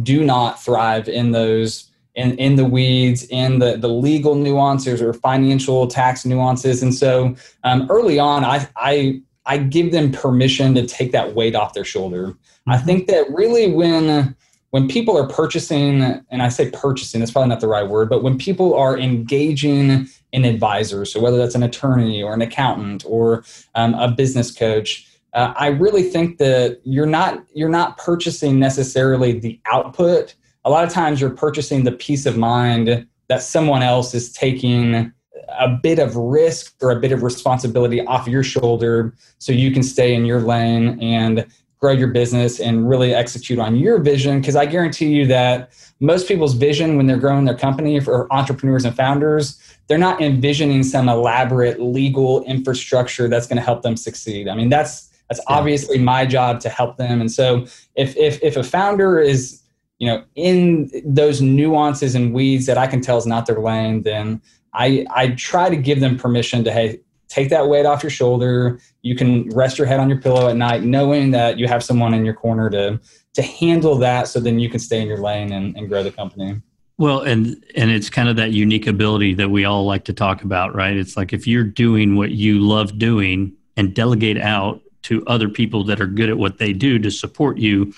do 0.03 0.23
not 0.23 0.61
thrive 0.61 1.07
in 1.07 1.31
those 1.31 1.91
in, 2.15 2.37
in 2.37 2.55
the 2.55 2.65
weeds, 2.65 3.25
in 3.29 3.59
the, 3.59 3.77
the 3.77 3.87
legal 3.87 4.35
nuances 4.35 5.01
or 5.01 5.13
financial 5.13 5.87
tax 5.87 6.25
nuances. 6.25 6.83
And 6.83 6.93
so 6.93 7.35
um, 7.63 7.87
early 7.89 8.19
on, 8.19 8.43
I, 8.43 8.67
I 8.75 9.21
I 9.45 9.57
give 9.57 9.91
them 9.91 10.11
permission 10.11 10.75
to 10.75 10.85
take 10.85 11.11
that 11.13 11.33
weight 11.33 11.55
off 11.55 11.73
their 11.73 11.85
shoulder. 11.85 12.27
Mm-hmm. 12.27 12.71
I 12.71 12.77
think 12.77 13.07
that 13.07 13.25
really 13.31 13.71
when 13.71 14.35
when 14.71 14.87
people 14.87 15.17
are 15.17 15.27
purchasing, 15.27 16.01
and 16.01 16.41
I 16.41 16.49
say 16.49 16.71
purchasing, 16.71 17.19
that's 17.19 17.31
probably 17.31 17.49
not 17.49 17.59
the 17.59 17.67
right 17.67 17.87
word, 17.87 18.09
but 18.09 18.23
when 18.23 18.37
people 18.37 18.73
are 18.73 18.97
engaging 18.97 20.07
an 20.33 20.45
advisor, 20.45 21.03
so 21.05 21.19
whether 21.19 21.37
that's 21.37 21.55
an 21.55 21.63
attorney 21.63 22.23
or 22.23 22.33
an 22.33 22.41
accountant 22.41 23.03
or 23.05 23.43
um, 23.75 23.93
a 23.95 24.09
business 24.09 24.49
coach, 24.49 25.07
uh, 25.33 25.53
I 25.55 25.67
really 25.67 26.03
think 26.03 26.37
that 26.39 26.79
you're 26.83 27.05
not 27.05 27.45
you're 27.53 27.69
not 27.69 27.97
purchasing 27.97 28.59
necessarily 28.59 29.39
the 29.39 29.59
output. 29.65 30.35
A 30.65 30.69
lot 30.69 30.83
of 30.83 30.89
times, 30.89 31.21
you're 31.21 31.29
purchasing 31.29 31.83
the 31.83 31.91
peace 31.91 32.25
of 32.25 32.37
mind 32.37 33.07
that 33.27 33.41
someone 33.41 33.81
else 33.81 34.13
is 34.13 34.31
taking 34.31 35.11
a 35.59 35.67
bit 35.67 35.99
of 35.99 36.15
risk 36.15 36.75
or 36.81 36.91
a 36.91 36.99
bit 36.99 37.11
of 37.11 37.23
responsibility 37.23 38.01
off 38.05 38.27
your 38.27 38.43
shoulder 38.43 39.13
so 39.37 39.51
you 39.51 39.71
can 39.71 39.83
stay 39.83 40.13
in 40.13 40.25
your 40.25 40.41
lane 40.41 40.99
and 41.01 41.45
grow 41.81 41.91
your 41.91 42.09
business 42.09 42.59
and 42.59 42.87
really 42.87 43.13
execute 43.13 43.57
on 43.59 43.75
your 43.75 43.99
vision 43.99 44.39
because 44.39 44.55
i 44.55 44.65
guarantee 44.65 45.07
you 45.07 45.25
that 45.25 45.71
most 45.99 46.27
people's 46.27 46.53
vision 46.53 46.95
when 46.95 47.07
they're 47.07 47.17
growing 47.17 47.45
their 47.45 47.57
company 47.57 47.99
for 47.99 48.31
entrepreneurs 48.31 48.85
and 48.85 48.95
founders 48.95 49.59
they're 49.87 49.97
not 49.97 50.21
envisioning 50.21 50.83
some 50.83 51.09
elaborate 51.09 51.81
legal 51.81 52.43
infrastructure 52.43 53.27
that's 53.27 53.47
going 53.47 53.57
to 53.57 53.63
help 53.63 53.81
them 53.81 53.97
succeed 53.97 54.47
i 54.47 54.55
mean 54.55 54.69
that's 54.69 55.09
that's 55.29 55.41
yeah. 55.49 55.55
obviously 55.57 55.97
my 55.97 56.25
job 56.25 56.59
to 56.59 56.69
help 56.69 56.97
them 56.97 57.19
and 57.19 57.31
so 57.31 57.65
if 57.95 58.15
if 58.15 58.41
if 58.43 58.55
a 58.55 58.63
founder 58.63 59.19
is 59.19 59.61
you 59.97 60.07
know 60.07 60.23
in 60.35 60.89
those 61.03 61.41
nuances 61.41 62.15
and 62.15 62.33
weeds 62.33 62.67
that 62.67 62.77
i 62.77 62.85
can 62.85 63.01
tell 63.01 63.17
is 63.17 63.25
not 63.25 63.45
their 63.45 63.59
lane 63.59 64.03
then 64.03 64.41
I 64.73 65.05
I 65.13 65.29
try 65.29 65.69
to 65.69 65.75
give 65.75 65.99
them 65.99 66.17
permission 66.17 66.63
to 66.63 66.71
hey 66.71 67.01
take 67.31 67.49
that 67.49 67.67
weight 67.67 67.85
off 67.85 68.03
your 68.03 68.09
shoulder. 68.09 68.79
You 69.01 69.15
can 69.15 69.49
rest 69.51 69.77
your 69.77 69.87
head 69.87 69.99
on 69.99 70.09
your 70.09 70.19
pillow 70.19 70.49
at 70.49 70.57
night, 70.57 70.83
knowing 70.83 71.31
that 71.31 71.57
you 71.57 71.67
have 71.67 71.83
someone 71.83 72.13
in 72.13 72.25
your 72.25 72.33
corner 72.33 72.69
to 72.69 72.99
to 73.33 73.41
handle 73.41 73.95
that, 73.95 74.27
so 74.27 74.41
then 74.41 74.59
you 74.59 74.69
can 74.69 74.79
stay 74.79 75.01
in 75.01 75.07
your 75.07 75.19
lane 75.19 75.53
and, 75.53 75.75
and 75.77 75.87
grow 75.87 76.03
the 76.03 76.11
company. 76.11 76.61
Well, 76.97 77.21
and 77.21 77.63
and 77.75 77.89
it's 77.89 78.09
kind 78.09 78.27
of 78.27 78.35
that 78.35 78.51
unique 78.51 78.85
ability 78.85 79.33
that 79.35 79.49
we 79.49 79.63
all 79.63 79.85
like 79.85 80.03
to 80.05 80.13
talk 80.13 80.43
about, 80.43 80.75
right? 80.75 80.95
It's 80.95 81.15
like 81.15 81.31
if 81.31 81.47
you're 81.47 81.63
doing 81.63 82.17
what 82.17 82.31
you 82.31 82.59
love 82.59 82.99
doing 82.99 83.53
and 83.77 83.95
delegate 83.95 84.37
out 84.37 84.81
to 85.03 85.25
other 85.25 85.49
people 85.49 85.83
that 85.85 86.01
are 86.01 86.07
good 86.07 86.29
at 86.29 86.37
what 86.37 86.59
they 86.59 86.73
do 86.73 86.99
to 86.99 87.09
support 87.09 87.57
you, 87.57 87.93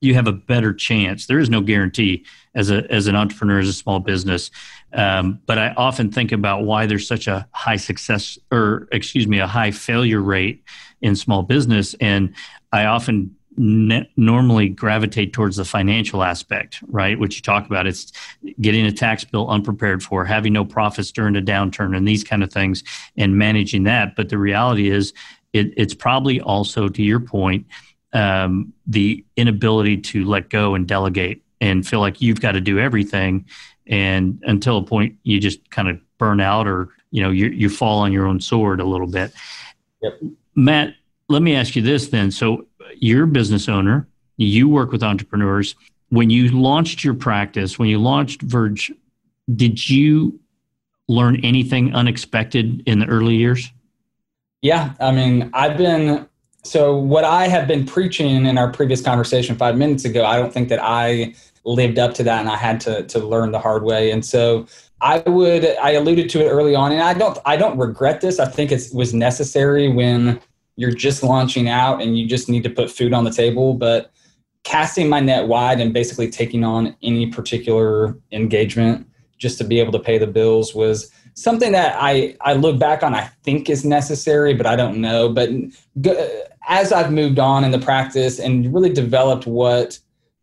you 0.00 0.14
have 0.14 0.26
a 0.26 0.32
better 0.32 0.72
chance. 0.72 1.26
There 1.26 1.38
is 1.38 1.50
no 1.50 1.60
guarantee 1.60 2.24
as 2.54 2.70
a 2.70 2.90
as 2.90 3.06
an 3.06 3.16
entrepreneur, 3.16 3.60
as 3.60 3.68
a 3.68 3.72
small 3.72 4.00
business. 4.00 4.50
Um, 4.92 5.40
but 5.46 5.58
I 5.58 5.72
often 5.76 6.10
think 6.10 6.32
about 6.32 6.64
why 6.64 6.86
there's 6.86 7.06
such 7.06 7.28
a 7.28 7.46
high 7.52 7.76
success, 7.76 8.38
or 8.50 8.88
excuse 8.92 9.26
me, 9.26 9.38
a 9.38 9.46
high 9.46 9.70
failure 9.70 10.20
rate 10.20 10.64
in 11.02 11.14
small 11.16 11.42
business, 11.42 11.94
and 12.00 12.34
I 12.72 12.86
often 12.86 13.36
ne- 13.56 14.10
normally 14.16 14.68
gravitate 14.68 15.32
towards 15.32 15.56
the 15.56 15.64
financial 15.64 16.22
aspect, 16.22 16.82
right? 16.88 17.18
Which 17.18 17.36
you 17.36 17.42
talk 17.42 17.66
about. 17.66 17.86
It's 17.86 18.12
getting 18.60 18.86
a 18.86 18.92
tax 18.92 19.24
bill 19.24 19.48
unprepared 19.48 20.02
for, 20.02 20.24
having 20.24 20.52
no 20.52 20.64
profits 20.64 21.12
during 21.12 21.36
a 21.36 21.42
downturn, 21.42 21.96
and 21.96 22.08
these 22.08 22.24
kind 22.24 22.42
of 22.42 22.52
things, 22.52 22.82
and 23.16 23.36
managing 23.36 23.84
that. 23.84 24.16
But 24.16 24.30
the 24.30 24.38
reality 24.38 24.90
is, 24.90 25.12
it, 25.52 25.74
it's 25.76 25.94
probably 25.94 26.40
also, 26.40 26.88
to 26.88 27.02
your 27.02 27.20
point, 27.20 27.66
um, 28.12 28.72
the 28.86 29.24
inability 29.36 29.96
to 29.98 30.24
let 30.24 30.50
go 30.50 30.74
and 30.74 30.86
delegate 30.86 31.42
and 31.60 31.86
feel 31.86 32.00
like 32.00 32.20
you've 32.20 32.40
got 32.40 32.52
to 32.52 32.60
do 32.60 32.78
everything. 32.78 33.46
And 33.86 34.42
until 34.46 34.78
a 34.78 34.82
point 34.82 35.16
you 35.22 35.40
just 35.40 35.70
kind 35.70 35.88
of 35.88 36.00
burn 36.18 36.40
out 36.40 36.66
or 36.66 36.90
you 37.10 37.22
know 37.22 37.30
you, 37.30 37.46
you 37.46 37.68
fall 37.68 38.00
on 38.00 38.12
your 38.12 38.26
own 38.26 38.40
sword 38.40 38.80
a 38.80 38.84
little 38.84 39.06
bit. 39.06 39.32
Yep. 40.02 40.20
matt 40.54 40.94
let 41.28 41.42
me 41.42 41.54
ask 41.54 41.76
you 41.76 41.82
this 41.82 42.08
then. 42.08 42.30
So 42.30 42.66
you're 42.96 43.24
a 43.24 43.28
business 43.28 43.68
owner. 43.68 44.08
You 44.36 44.68
work 44.68 44.90
with 44.92 45.02
entrepreneurs. 45.02 45.74
When 46.08 46.30
you 46.30 46.48
launched 46.48 47.04
your 47.04 47.14
practice 47.14 47.78
when 47.78 47.88
you 47.88 47.98
launched 47.98 48.42
verge 48.42 48.92
did 49.54 49.88
you 49.88 50.38
learn 51.08 51.44
anything 51.44 51.92
unexpected 51.94 52.82
in 52.86 53.00
the 53.00 53.06
early 53.06 53.36
years? 53.36 53.70
Yeah 54.62 54.92
i 55.00 55.10
mean 55.10 55.50
i've 55.54 55.76
been 55.76 56.28
so 56.62 56.96
what 56.96 57.24
i 57.24 57.46
have 57.48 57.66
been 57.66 57.86
preaching 57.86 58.46
in 58.46 58.58
our 58.58 58.70
previous 58.70 59.00
conversation 59.00 59.56
five 59.56 59.76
minutes 59.76 60.04
ago 60.04 60.24
i 60.24 60.36
don't 60.36 60.52
think 60.52 60.68
that 60.68 60.80
i 60.82 61.32
lived 61.64 61.98
up 61.98 62.14
to 62.14 62.22
that 62.22 62.40
and 62.40 62.48
I 62.48 62.56
had 62.56 62.80
to 62.82 63.04
to 63.04 63.18
learn 63.18 63.52
the 63.52 63.58
hard 63.58 63.82
way. 63.82 64.10
And 64.10 64.24
so 64.24 64.66
I 65.00 65.18
would 65.20 65.64
I 65.78 65.92
alluded 65.92 66.28
to 66.30 66.44
it 66.44 66.48
early 66.48 66.74
on 66.74 66.92
and 66.92 67.02
I 67.02 67.14
don't 67.14 67.38
I 67.44 67.56
don't 67.56 67.78
regret 67.78 68.20
this. 68.20 68.38
I 68.38 68.46
think 68.46 68.72
it 68.72 68.82
was 68.92 69.12
necessary 69.12 69.88
when 69.88 70.40
you're 70.76 70.92
just 70.92 71.22
launching 71.22 71.68
out 71.68 72.00
and 72.00 72.18
you 72.18 72.26
just 72.26 72.48
need 72.48 72.62
to 72.64 72.70
put 72.70 72.90
food 72.90 73.12
on 73.12 73.24
the 73.24 73.30
table, 73.30 73.74
but 73.74 74.10
casting 74.64 75.08
my 75.08 75.20
net 75.20 75.46
wide 75.46 75.80
and 75.80 75.92
basically 75.92 76.30
taking 76.30 76.64
on 76.64 76.96
any 77.02 77.26
particular 77.26 78.16
engagement 78.32 79.06
just 79.38 79.58
to 79.58 79.64
be 79.64 79.80
able 79.80 79.92
to 79.92 79.98
pay 79.98 80.18
the 80.18 80.26
bills 80.26 80.74
was 80.74 81.10
something 81.34 81.72
that 81.72 81.96
I, 81.98 82.36
I 82.40 82.54
look 82.54 82.78
back 82.78 83.02
on, 83.02 83.14
I 83.14 83.30
think 83.42 83.70
is 83.70 83.84
necessary, 83.84 84.54
but 84.54 84.66
I 84.66 84.76
don't 84.76 85.00
know. 85.00 85.28
But 85.28 85.50
as 86.68 86.92
I've 86.92 87.12
moved 87.12 87.38
on 87.38 87.64
in 87.64 87.70
the 87.70 87.78
practice 87.78 88.38
and 88.38 88.72
really 88.72 88.92
developed 88.92 89.46
what 89.46 89.98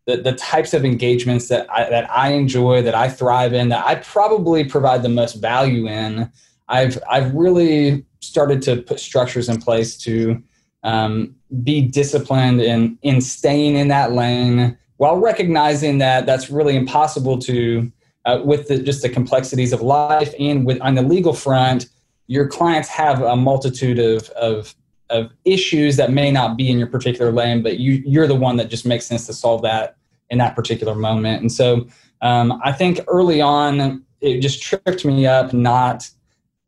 the, 0.05 0.17
the 0.17 0.33
types 0.33 0.73
of 0.73 0.85
engagements 0.85 1.49
that 1.49 1.69
I, 1.71 1.89
that 1.89 2.09
I 2.09 2.29
enjoy, 2.29 2.81
that 2.81 2.95
I 2.95 3.09
thrive 3.09 3.53
in, 3.53 3.69
that 3.69 3.85
I 3.85 3.95
probably 3.95 4.63
provide 4.63 5.03
the 5.03 5.09
most 5.09 5.35
value 5.35 5.87
in, 5.87 6.31
I've 6.69 6.97
I've 7.09 7.33
really 7.33 8.05
started 8.19 8.61
to 8.63 8.81
put 8.81 8.99
structures 8.99 9.49
in 9.49 9.61
place 9.61 9.97
to 9.99 10.41
um, 10.83 11.35
be 11.63 11.81
disciplined 11.81 12.61
in 12.61 12.97
in 13.01 13.21
staying 13.21 13.75
in 13.75 13.87
that 13.89 14.11
lane 14.11 14.77
while 14.97 15.17
recognizing 15.17 15.99
that 15.99 16.25
that's 16.25 16.49
really 16.49 16.75
impossible 16.75 17.37
to 17.37 17.91
uh, 18.27 18.41
with 18.43 18.67
the, 18.67 18.77
just 18.77 19.01
the 19.01 19.09
complexities 19.09 19.73
of 19.73 19.81
life 19.81 20.33
and 20.39 20.65
with 20.65 20.79
on 20.81 20.93
the 20.93 21.01
legal 21.01 21.33
front 21.33 21.87
your 22.27 22.47
clients 22.47 22.89
have 22.89 23.21
a 23.21 23.35
multitude 23.35 23.97
of, 23.97 24.29
of 24.31 24.75
of 25.09 25.31
issues 25.45 25.95
that 25.95 26.11
may 26.11 26.31
not 26.31 26.57
be 26.57 26.69
in 26.69 26.77
your 26.77 26.87
particular 26.87 27.31
lane, 27.31 27.63
but 27.63 27.79
you 27.79 28.03
you're 28.05 28.27
the 28.27 28.35
one 28.35 28.57
that 28.57 28.69
just 28.69 28.85
makes 28.85 29.05
sense 29.05 29.25
to 29.25 29.33
solve 29.33 29.61
that 29.61 29.95
in 30.29 30.37
that 30.37 30.55
particular 30.55 30.93
moment. 30.93 31.41
And 31.41 31.51
so 31.51 31.87
um, 32.21 32.59
I 32.63 32.71
think 32.71 32.99
early 33.07 33.41
on 33.41 34.03
it 34.19 34.41
just 34.41 34.61
tripped 34.61 35.05
me 35.05 35.25
up 35.25 35.53
not 35.53 36.09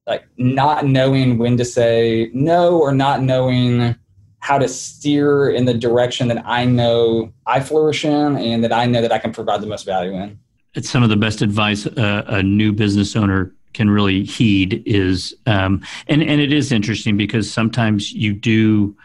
like 0.07 0.25
not 0.37 0.85
knowing 0.85 1.37
when 1.37 1.57
to 1.57 1.65
say 1.65 2.29
no 2.33 2.79
or 2.79 2.93
not 2.93 3.21
knowing 3.21 3.95
how 4.39 4.57
to 4.57 4.69
steer 4.69 5.49
in 5.49 5.65
the 5.65 5.73
direction 5.73 6.29
that 6.29 6.41
I 6.45 6.63
know 6.63 7.33
I 7.45 7.59
flourish 7.59 8.05
in 8.05 8.37
and 8.37 8.63
that 8.63 8.71
I 8.71 8.85
know 8.85 9.01
that 9.01 9.11
I 9.11 9.19
can 9.19 9.33
provide 9.33 9.61
the 9.61 9.67
most 9.67 9.85
value 9.85 10.13
in. 10.13 10.39
It's 10.75 10.89
some 10.89 11.03
of 11.03 11.09
the 11.09 11.17
best 11.17 11.41
advice 11.41 11.85
a, 11.85 12.23
a 12.27 12.43
new 12.43 12.71
business 12.71 13.15
owner 13.15 13.53
can 13.73 13.89
really 13.89 14.23
heed 14.23 14.83
is 14.85 15.35
um, 15.45 15.83
and 16.07 16.21
and 16.23 16.41
it 16.41 16.51
is 16.51 16.71
interesting 16.71 17.17
because 17.17 17.51
sometimes 17.51 18.11
you 18.11 18.33
do 18.33 18.95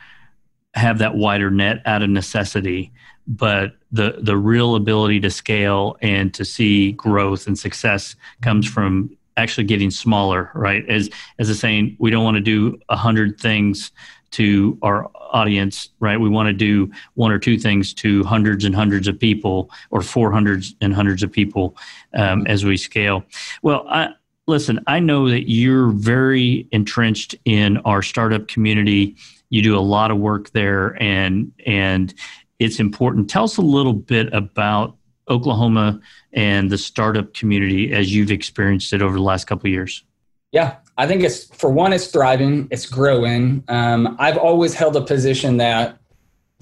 have 0.74 0.98
that 0.98 1.14
wider 1.14 1.50
net 1.50 1.82
out 1.84 2.02
of 2.02 2.10
necessity 2.10 2.92
but 3.26 3.76
the 3.92 4.18
the 4.20 4.36
real 4.36 4.74
ability 4.74 5.20
to 5.20 5.30
scale 5.30 5.96
and 6.02 6.34
to 6.34 6.44
see 6.44 6.92
growth 6.92 7.46
and 7.46 7.58
success 7.58 8.16
comes 8.42 8.66
from 8.66 9.16
actually 9.36 9.64
getting 9.64 9.90
smaller 9.90 10.50
right? 10.54 10.88
As 10.88 11.10
as 11.38 11.48
a 11.48 11.54
saying 11.54 11.96
we 11.98 12.10
don't 12.10 12.24
want 12.24 12.36
to 12.36 12.42
do 12.42 12.78
a 12.88 12.96
hundred 12.96 13.38
things 13.38 13.92
to 14.34 14.78
our 14.82 15.10
audience 15.14 15.90
right 16.00 16.20
we 16.20 16.28
want 16.28 16.46
to 16.46 16.52
do 16.52 16.90
one 17.14 17.32
or 17.32 17.38
two 17.38 17.58
things 17.58 17.92
to 17.92 18.22
hundreds 18.24 18.64
and 18.64 18.74
hundreds 18.74 19.08
of 19.08 19.18
people 19.18 19.70
or 19.90 20.00
four 20.00 20.30
hundreds 20.30 20.74
and 20.80 20.94
hundreds 20.94 21.22
of 21.22 21.32
people 21.32 21.76
um, 22.14 22.46
as 22.46 22.64
we 22.64 22.76
scale 22.76 23.24
well 23.62 23.86
i 23.88 24.08
listen 24.46 24.78
i 24.86 25.00
know 25.00 25.28
that 25.28 25.50
you're 25.50 25.88
very 25.88 26.68
entrenched 26.72 27.34
in 27.44 27.78
our 27.78 28.02
startup 28.02 28.46
community 28.48 29.16
you 29.50 29.62
do 29.62 29.76
a 29.76 29.80
lot 29.80 30.10
of 30.10 30.18
work 30.18 30.50
there 30.50 31.00
and 31.02 31.52
and 31.66 32.14
it's 32.58 32.80
important. 32.80 33.28
Tell 33.28 33.44
us 33.44 33.56
a 33.56 33.62
little 33.62 33.92
bit 33.92 34.32
about 34.32 34.96
Oklahoma 35.28 36.00
and 36.32 36.70
the 36.70 36.78
startup 36.78 37.34
community 37.34 37.92
as 37.92 38.14
you've 38.14 38.30
experienced 38.30 38.92
it 38.92 39.02
over 39.02 39.14
the 39.14 39.22
last 39.22 39.46
couple 39.46 39.66
of 39.66 39.72
years. 39.72 40.04
Yeah, 40.52 40.76
I 40.96 41.06
think 41.06 41.22
it's 41.22 41.44
for 41.44 41.70
one, 41.70 41.92
it's 41.92 42.06
thriving, 42.06 42.68
it's 42.70 42.86
growing. 42.86 43.64
Um, 43.68 44.16
I've 44.18 44.36
always 44.36 44.74
held 44.74 44.96
a 44.96 45.00
position 45.00 45.56
that 45.56 45.98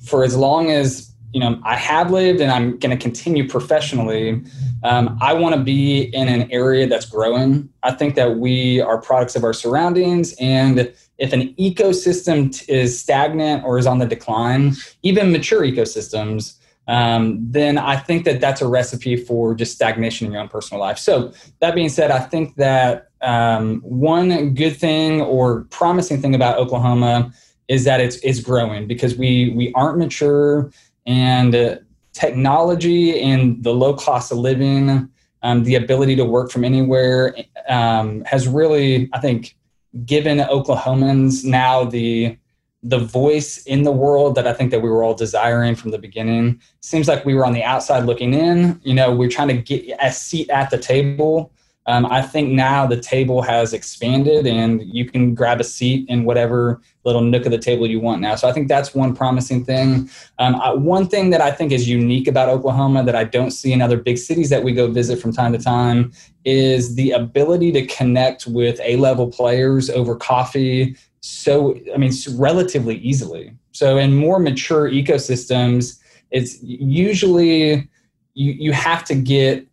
for 0.04 0.24
as 0.24 0.36
long 0.36 0.70
as 0.70 1.12
you 1.32 1.40
know 1.40 1.60
I 1.64 1.76
have 1.76 2.10
lived 2.10 2.40
and 2.40 2.50
I'm 2.50 2.78
going 2.78 2.96
to 2.96 3.02
continue 3.02 3.48
professionally. 3.48 4.42
Um, 4.84 5.16
I 5.20 5.32
want 5.32 5.54
to 5.54 5.60
be 5.60 6.02
in 6.14 6.28
an 6.28 6.50
area 6.50 6.86
that's 6.88 7.06
growing. 7.06 7.68
I 7.82 7.92
think 7.92 8.16
that 8.16 8.38
we 8.38 8.80
are 8.80 9.00
products 9.00 9.36
of 9.36 9.44
our 9.44 9.52
surroundings, 9.52 10.34
and 10.40 10.92
if 11.18 11.32
an 11.32 11.54
ecosystem 11.54 12.52
t- 12.52 12.72
is 12.72 12.98
stagnant 12.98 13.64
or 13.64 13.78
is 13.78 13.86
on 13.86 13.98
the 13.98 14.06
decline, 14.06 14.74
even 15.02 15.30
mature 15.30 15.62
ecosystems, 15.62 16.56
um, 16.88 17.38
then 17.48 17.78
I 17.78 17.96
think 17.96 18.24
that 18.24 18.40
that's 18.40 18.60
a 18.60 18.66
recipe 18.66 19.16
for 19.16 19.54
just 19.54 19.72
stagnation 19.72 20.26
in 20.26 20.32
your 20.32 20.42
own 20.42 20.48
personal 20.48 20.80
life. 20.80 20.98
So 20.98 21.32
that 21.60 21.74
being 21.74 21.88
said, 21.88 22.10
I 22.10 22.18
think 22.18 22.56
that 22.56 23.11
um, 23.22 23.80
one 23.80 24.54
good 24.54 24.76
thing 24.76 25.20
or 25.22 25.62
promising 25.70 26.20
thing 26.20 26.34
about 26.34 26.58
Oklahoma 26.58 27.32
is 27.68 27.84
that 27.84 28.00
it's 28.00 28.16
it's 28.16 28.40
growing 28.40 28.86
because 28.86 29.16
we 29.16 29.50
we 29.50 29.72
aren't 29.74 29.98
mature 29.98 30.70
and 31.06 31.54
uh, 31.54 31.76
technology 32.12 33.20
and 33.20 33.62
the 33.62 33.72
low 33.72 33.94
cost 33.94 34.32
of 34.32 34.38
living, 34.38 35.08
um, 35.42 35.64
the 35.64 35.76
ability 35.76 36.16
to 36.16 36.24
work 36.24 36.50
from 36.50 36.64
anywhere 36.64 37.34
um, 37.68 38.22
has 38.24 38.48
really 38.48 39.08
I 39.12 39.20
think 39.20 39.56
given 40.04 40.38
Oklahomans 40.38 41.44
now 41.44 41.84
the 41.84 42.36
the 42.84 42.98
voice 42.98 43.62
in 43.62 43.84
the 43.84 43.92
world 43.92 44.34
that 44.34 44.46
I 44.48 44.52
think 44.52 44.72
that 44.72 44.80
we 44.80 44.90
were 44.90 45.04
all 45.04 45.14
desiring 45.14 45.76
from 45.76 45.92
the 45.92 45.98
beginning. 45.98 46.60
Seems 46.80 47.06
like 47.06 47.24
we 47.24 47.32
were 47.32 47.46
on 47.46 47.52
the 47.52 47.62
outside 47.62 48.06
looking 48.06 48.34
in. 48.34 48.80
You 48.82 48.94
know, 48.94 49.14
we're 49.14 49.30
trying 49.30 49.48
to 49.48 49.54
get 49.54 49.96
a 50.00 50.12
seat 50.12 50.50
at 50.50 50.70
the 50.70 50.78
table 50.78 51.52
um, 51.86 52.06
I 52.06 52.22
think 52.22 52.50
now 52.50 52.86
the 52.86 53.00
table 53.00 53.42
has 53.42 53.72
expanded 53.72 54.46
and 54.46 54.82
you 54.82 55.04
can 55.04 55.34
grab 55.34 55.60
a 55.60 55.64
seat 55.64 56.08
in 56.08 56.24
whatever 56.24 56.80
little 57.04 57.20
nook 57.20 57.44
of 57.44 57.50
the 57.50 57.58
table 57.58 57.88
you 57.88 57.98
want 57.98 58.20
now. 58.20 58.36
So 58.36 58.48
I 58.48 58.52
think 58.52 58.68
that's 58.68 58.94
one 58.94 59.16
promising 59.16 59.64
thing. 59.64 60.08
Um, 60.38 60.54
I, 60.56 60.72
one 60.74 61.08
thing 61.08 61.30
that 61.30 61.40
I 61.40 61.50
think 61.50 61.72
is 61.72 61.88
unique 61.88 62.28
about 62.28 62.48
Oklahoma 62.48 63.02
that 63.02 63.16
I 63.16 63.24
don't 63.24 63.50
see 63.50 63.72
in 63.72 63.82
other 63.82 63.96
big 63.96 64.16
cities 64.16 64.48
that 64.50 64.62
we 64.62 64.72
go 64.72 64.88
visit 64.88 65.20
from 65.20 65.32
time 65.32 65.52
to 65.52 65.58
time 65.58 66.12
is 66.44 66.94
the 66.94 67.10
ability 67.10 67.72
to 67.72 67.86
connect 67.86 68.46
with 68.46 68.80
A 68.84 68.94
level 68.96 69.28
players 69.28 69.90
over 69.90 70.14
coffee. 70.14 70.96
So, 71.20 71.76
I 71.92 71.98
mean, 71.98 72.12
relatively 72.34 72.96
easily. 72.98 73.56
So, 73.72 73.96
in 73.96 74.14
more 74.14 74.38
mature 74.38 74.90
ecosystems, 74.90 75.98
it's 76.30 76.62
usually 76.62 77.88
you, 78.34 78.52
you 78.52 78.72
have 78.72 79.04
to 79.04 79.14
get 79.14 79.66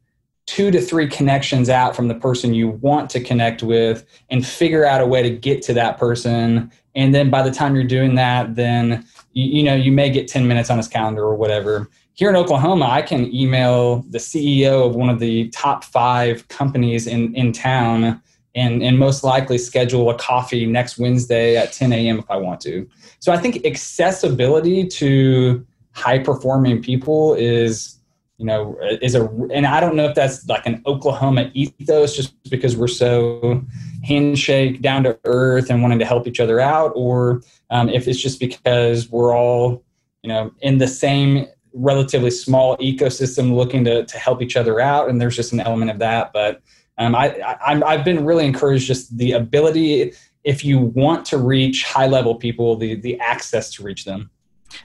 two 0.49 0.71
to 0.71 0.81
three 0.81 1.07
connections 1.07 1.69
out 1.69 1.95
from 1.95 2.07
the 2.07 2.15
person 2.15 2.55
you 2.55 2.69
want 2.69 3.07
to 3.07 3.19
connect 3.19 3.61
with 3.61 4.03
and 4.31 4.43
figure 4.43 4.83
out 4.83 4.99
a 4.99 5.05
way 5.05 5.21
to 5.21 5.29
get 5.29 5.61
to 5.61 5.75
that 5.75 5.99
person. 5.99 6.71
And 6.95 7.13
then 7.13 7.29
by 7.29 7.43
the 7.43 7.51
time 7.51 7.75
you're 7.75 7.83
doing 7.83 8.15
that 8.15 8.55
then 8.55 9.05
you, 9.33 9.45
you, 9.45 9.63
know 9.63 9.75
you 9.75 9.91
may 9.91 10.09
get 10.09 10.27
10 10.27 10.47
minutes 10.47 10.71
on 10.71 10.77
his 10.77 10.87
calendar 10.87 11.21
or 11.21 11.35
whatever. 11.35 11.87
Here 12.13 12.29
in 12.29 12.35
oklahoma 12.35 12.87
i 12.89 13.01
can 13.03 13.31
email 13.33 14.01
the 14.09 14.17
ceo 14.17 14.87
of 14.87 14.95
one 14.95 15.09
of 15.09 15.19
the 15.19 15.49
top 15.49 15.83
five 15.83 16.47
companies 16.47 17.05
in, 17.05 17.33
in 17.35 17.53
town 17.53 18.19
and, 18.55 18.81
and 18.81 18.97
most 18.97 19.23
likely 19.23 19.59
schedule 19.59 20.09
a 20.09 20.17
coffee 20.17 20.65
next 20.65 20.97
wednesday 20.97 21.57
at 21.57 21.71
10 21.71 21.93
a.m 21.93 22.17
if 22.19 22.29
i 22.29 22.35
want 22.35 22.59
to. 22.61 22.89
So 23.19 23.31
i 23.31 23.37
think 23.37 23.65
accessibility 23.67 24.87
to 24.87 25.65
high 25.91 26.19
performing 26.19 26.81
people 26.81 27.35
is 27.35 27.98
you 28.39 28.45
know, 28.45 28.77
is 29.01 29.15
a, 29.15 29.25
and 29.53 29.67
I 29.67 29.81
don't 29.81 29.97
know 29.97 30.05
if 30.05 30.15
that's 30.15 30.47
like 30.47 30.65
an 30.65 30.81
Oklahoma 30.85 31.51
ethos 31.53 32.15
just 32.15 32.33
because 32.49 32.77
we're 32.77 32.87
so 32.87 33.61
handshake, 34.01 34.81
down 34.81 35.03
to 35.03 35.19
earth, 35.25 35.69
and 35.69 35.81
wanting 35.81 35.99
to 35.99 36.05
help 36.05 36.25
each 36.25 36.39
other 36.39 36.61
out, 36.61 36.93
or 36.95 37.41
um, 37.69 37.89
if 37.89 38.07
it's 38.07 38.19
just 38.19 38.39
because 38.39 39.09
we're 39.11 39.35
all, 39.35 39.83
you 40.23 40.29
know, 40.29 40.51
in 40.61 40.77
the 40.77 40.87
same 40.87 41.45
relatively 41.73 42.31
small 42.31 42.77
ecosystem 42.77 43.53
looking 43.53 43.83
to, 43.83 44.05
to 44.05 44.17
help 44.17 44.41
each 44.41 44.55
other 44.55 44.79
out. 44.79 45.09
And 45.09 45.21
there's 45.21 45.35
just 45.35 45.51
an 45.51 45.59
element 45.59 45.91
of 45.91 45.99
that. 45.99 46.31
But 46.31 46.61
um, 46.97 47.15
I, 47.15 47.37
I, 47.41 47.81
I've 47.85 48.05
been 48.05 48.25
really 48.25 48.45
encouraged 48.45 48.87
just 48.87 49.17
the 49.17 49.33
ability, 49.33 50.13
if 50.45 50.63
you 50.63 50.79
want 50.79 51.25
to 51.25 51.37
reach 51.37 51.83
high 51.83 52.07
level 52.07 52.35
people, 52.35 52.77
the, 52.77 52.95
the 52.95 53.19
access 53.19 53.69
to 53.73 53.83
reach 53.83 54.05
them. 54.05 54.31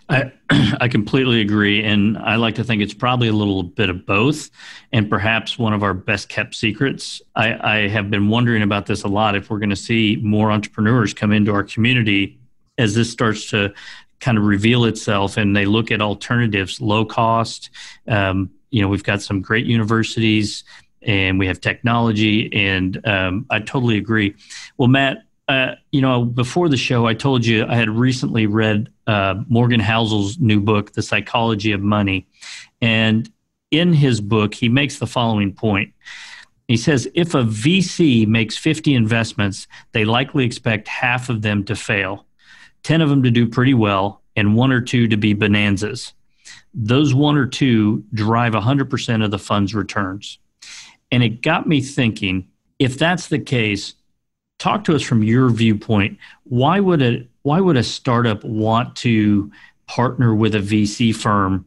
I, 0.08 0.32
I 0.80 0.88
completely 0.88 1.40
agree. 1.40 1.82
And 1.84 2.18
I 2.18 2.36
like 2.36 2.54
to 2.56 2.64
think 2.64 2.82
it's 2.82 2.94
probably 2.94 3.28
a 3.28 3.32
little 3.32 3.62
bit 3.62 3.90
of 3.90 4.06
both 4.06 4.50
and 4.92 5.08
perhaps 5.08 5.58
one 5.58 5.72
of 5.72 5.82
our 5.82 5.94
best 5.94 6.28
kept 6.28 6.54
secrets. 6.54 7.22
I, 7.34 7.76
I 7.76 7.88
have 7.88 8.10
been 8.10 8.28
wondering 8.28 8.62
about 8.62 8.86
this 8.86 9.02
a 9.02 9.08
lot 9.08 9.36
if 9.36 9.50
we're 9.50 9.58
going 9.58 9.70
to 9.70 9.76
see 9.76 10.18
more 10.22 10.50
entrepreneurs 10.50 11.14
come 11.14 11.32
into 11.32 11.52
our 11.52 11.64
community 11.64 12.38
as 12.78 12.94
this 12.94 13.10
starts 13.10 13.50
to 13.50 13.72
kind 14.20 14.38
of 14.38 14.44
reveal 14.44 14.84
itself 14.84 15.36
and 15.36 15.54
they 15.56 15.66
look 15.66 15.90
at 15.90 16.00
alternatives, 16.00 16.80
low 16.80 17.04
cost. 17.04 17.70
Um, 18.08 18.50
you 18.70 18.82
know, 18.82 18.88
we've 18.88 19.04
got 19.04 19.22
some 19.22 19.40
great 19.40 19.66
universities 19.66 20.64
and 21.02 21.38
we 21.38 21.46
have 21.46 21.60
technology, 21.60 22.50
and 22.54 23.06
um, 23.06 23.46
I 23.50 23.58
totally 23.58 23.98
agree. 23.98 24.34
Well, 24.78 24.88
Matt, 24.88 25.18
uh, 25.48 25.74
you 25.92 26.00
know, 26.00 26.24
before 26.24 26.68
the 26.68 26.76
show, 26.76 27.06
I 27.06 27.14
told 27.14 27.44
you 27.44 27.66
I 27.66 27.74
had 27.74 27.90
recently 27.90 28.46
read 28.46 28.90
uh, 29.06 29.34
Morgan 29.48 29.80
Housel's 29.80 30.38
new 30.38 30.60
book, 30.60 30.92
The 30.92 31.02
Psychology 31.02 31.72
of 31.72 31.80
Money. 31.80 32.26
And 32.80 33.30
in 33.70 33.92
his 33.92 34.20
book, 34.20 34.54
he 34.54 34.68
makes 34.68 34.98
the 34.98 35.06
following 35.06 35.52
point. 35.52 35.92
He 36.68 36.78
says 36.78 37.06
if 37.14 37.34
a 37.34 37.42
VC 37.42 38.26
makes 38.26 38.56
50 38.56 38.94
investments, 38.94 39.66
they 39.92 40.06
likely 40.06 40.46
expect 40.46 40.88
half 40.88 41.28
of 41.28 41.42
them 41.42 41.64
to 41.64 41.76
fail, 41.76 42.24
10 42.84 43.02
of 43.02 43.10
them 43.10 43.22
to 43.22 43.30
do 43.30 43.46
pretty 43.46 43.74
well, 43.74 44.22
and 44.36 44.56
one 44.56 44.72
or 44.72 44.80
two 44.80 45.08
to 45.08 45.16
be 45.16 45.34
bonanzas. 45.34 46.14
Those 46.72 47.14
one 47.14 47.36
or 47.36 47.46
two 47.46 48.04
drive 48.14 48.54
100% 48.54 49.24
of 49.24 49.30
the 49.30 49.38
fund's 49.38 49.74
returns. 49.74 50.38
And 51.12 51.22
it 51.22 51.42
got 51.42 51.68
me 51.68 51.82
thinking 51.82 52.48
if 52.78 52.98
that's 52.98 53.28
the 53.28 53.38
case, 53.38 53.94
talk 54.58 54.84
to 54.84 54.94
us 54.94 55.02
from 55.02 55.22
your 55.22 55.50
viewpoint. 55.50 56.18
Why 56.44 56.80
would 56.80 57.02
a 57.02 57.26
why 57.42 57.60
would 57.60 57.76
a 57.76 57.82
startup 57.82 58.42
want 58.44 58.96
to 58.96 59.50
partner 59.86 60.34
with 60.34 60.54
a 60.54 60.60
VC 60.60 61.14
firm 61.14 61.66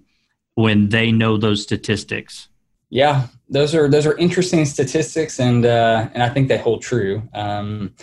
when 0.55 0.89
they 0.89 1.11
know 1.11 1.37
those 1.37 1.61
statistics? 1.61 2.49
Yeah, 2.89 3.27
those 3.49 3.75
are 3.75 3.87
those 3.87 4.05
are 4.05 4.17
interesting 4.17 4.65
statistics, 4.65 5.39
and 5.39 5.65
uh, 5.65 6.09
and 6.13 6.23
I 6.23 6.29
think 6.29 6.47
they 6.47 6.57
hold 6.57 6.81
true. 6.81 7.27
Um, 7.33 7.93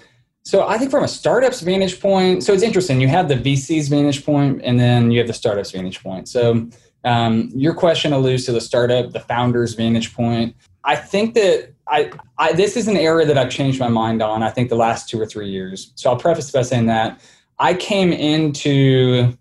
so 0.44 0.66
I 0.68 0.76
think 0.76 0.90
from 0.90 1.04
a 1.04 1.08
startup's 1.08 1.62
vantage 1.62 2.00
point, 2.00 2.44
so 2.44 2.52
it's 2.52 2.62
interesting. 2.62 3.00
You 3.00 3.08
have 3.08 3.28
the 3.28 3.36
VC's 3.36 3.88
vantage 3.88 4.24
point, 4.24 4.60
and 4.62 4.78
then 4.78 5.10
you 5.10 5.18
have 5.18 5.26
the 5.26 5.34
startup's 5.34 5.70
vantage 5.70 6.02
point. 6.02 6.28
So 6.28 6.68
um, 7.04 7.50
your 7.54 7.74
question 7.74 8.12
alludes 8.12 8.44
to 8.44 8.52
the 8.52 8.60
startup, 8.60 9.12
the 9.12 9.20
founder's 9.20 9.74
vantage 9.74 10.14
point. 10.14 10.54
I 10.84 10.96
think 10.96 11.34
that 11.34 11.73
I, 11.88 12.10
I, 12.38 12.52
this 12.52 12.76
is 12.76 12.88
an 12.88 12.96
area 12.96 13.26
that 13.26 13.36
I've 13.36 13.50
changed 13.50 13.78
my 13.78 13.88
mind 13.88 14.22
on. 14.22 14.42
I 14.42 14.50
think 14.50 14.68
the 14.68 14.76
last 14.76 15.08
two 15.08 15.20
or 15.20 15.26
three 15.26 15.48
years. 15.48 15.92
So 15.96 16.10
I'll 16.10 16.16
preface 16.16 16.50
by 16.50 16.62
saying 16.62 16.86
that 16.86 17.20
I 17.58 17.74
came 17.74 18.12
into 18.12 19.36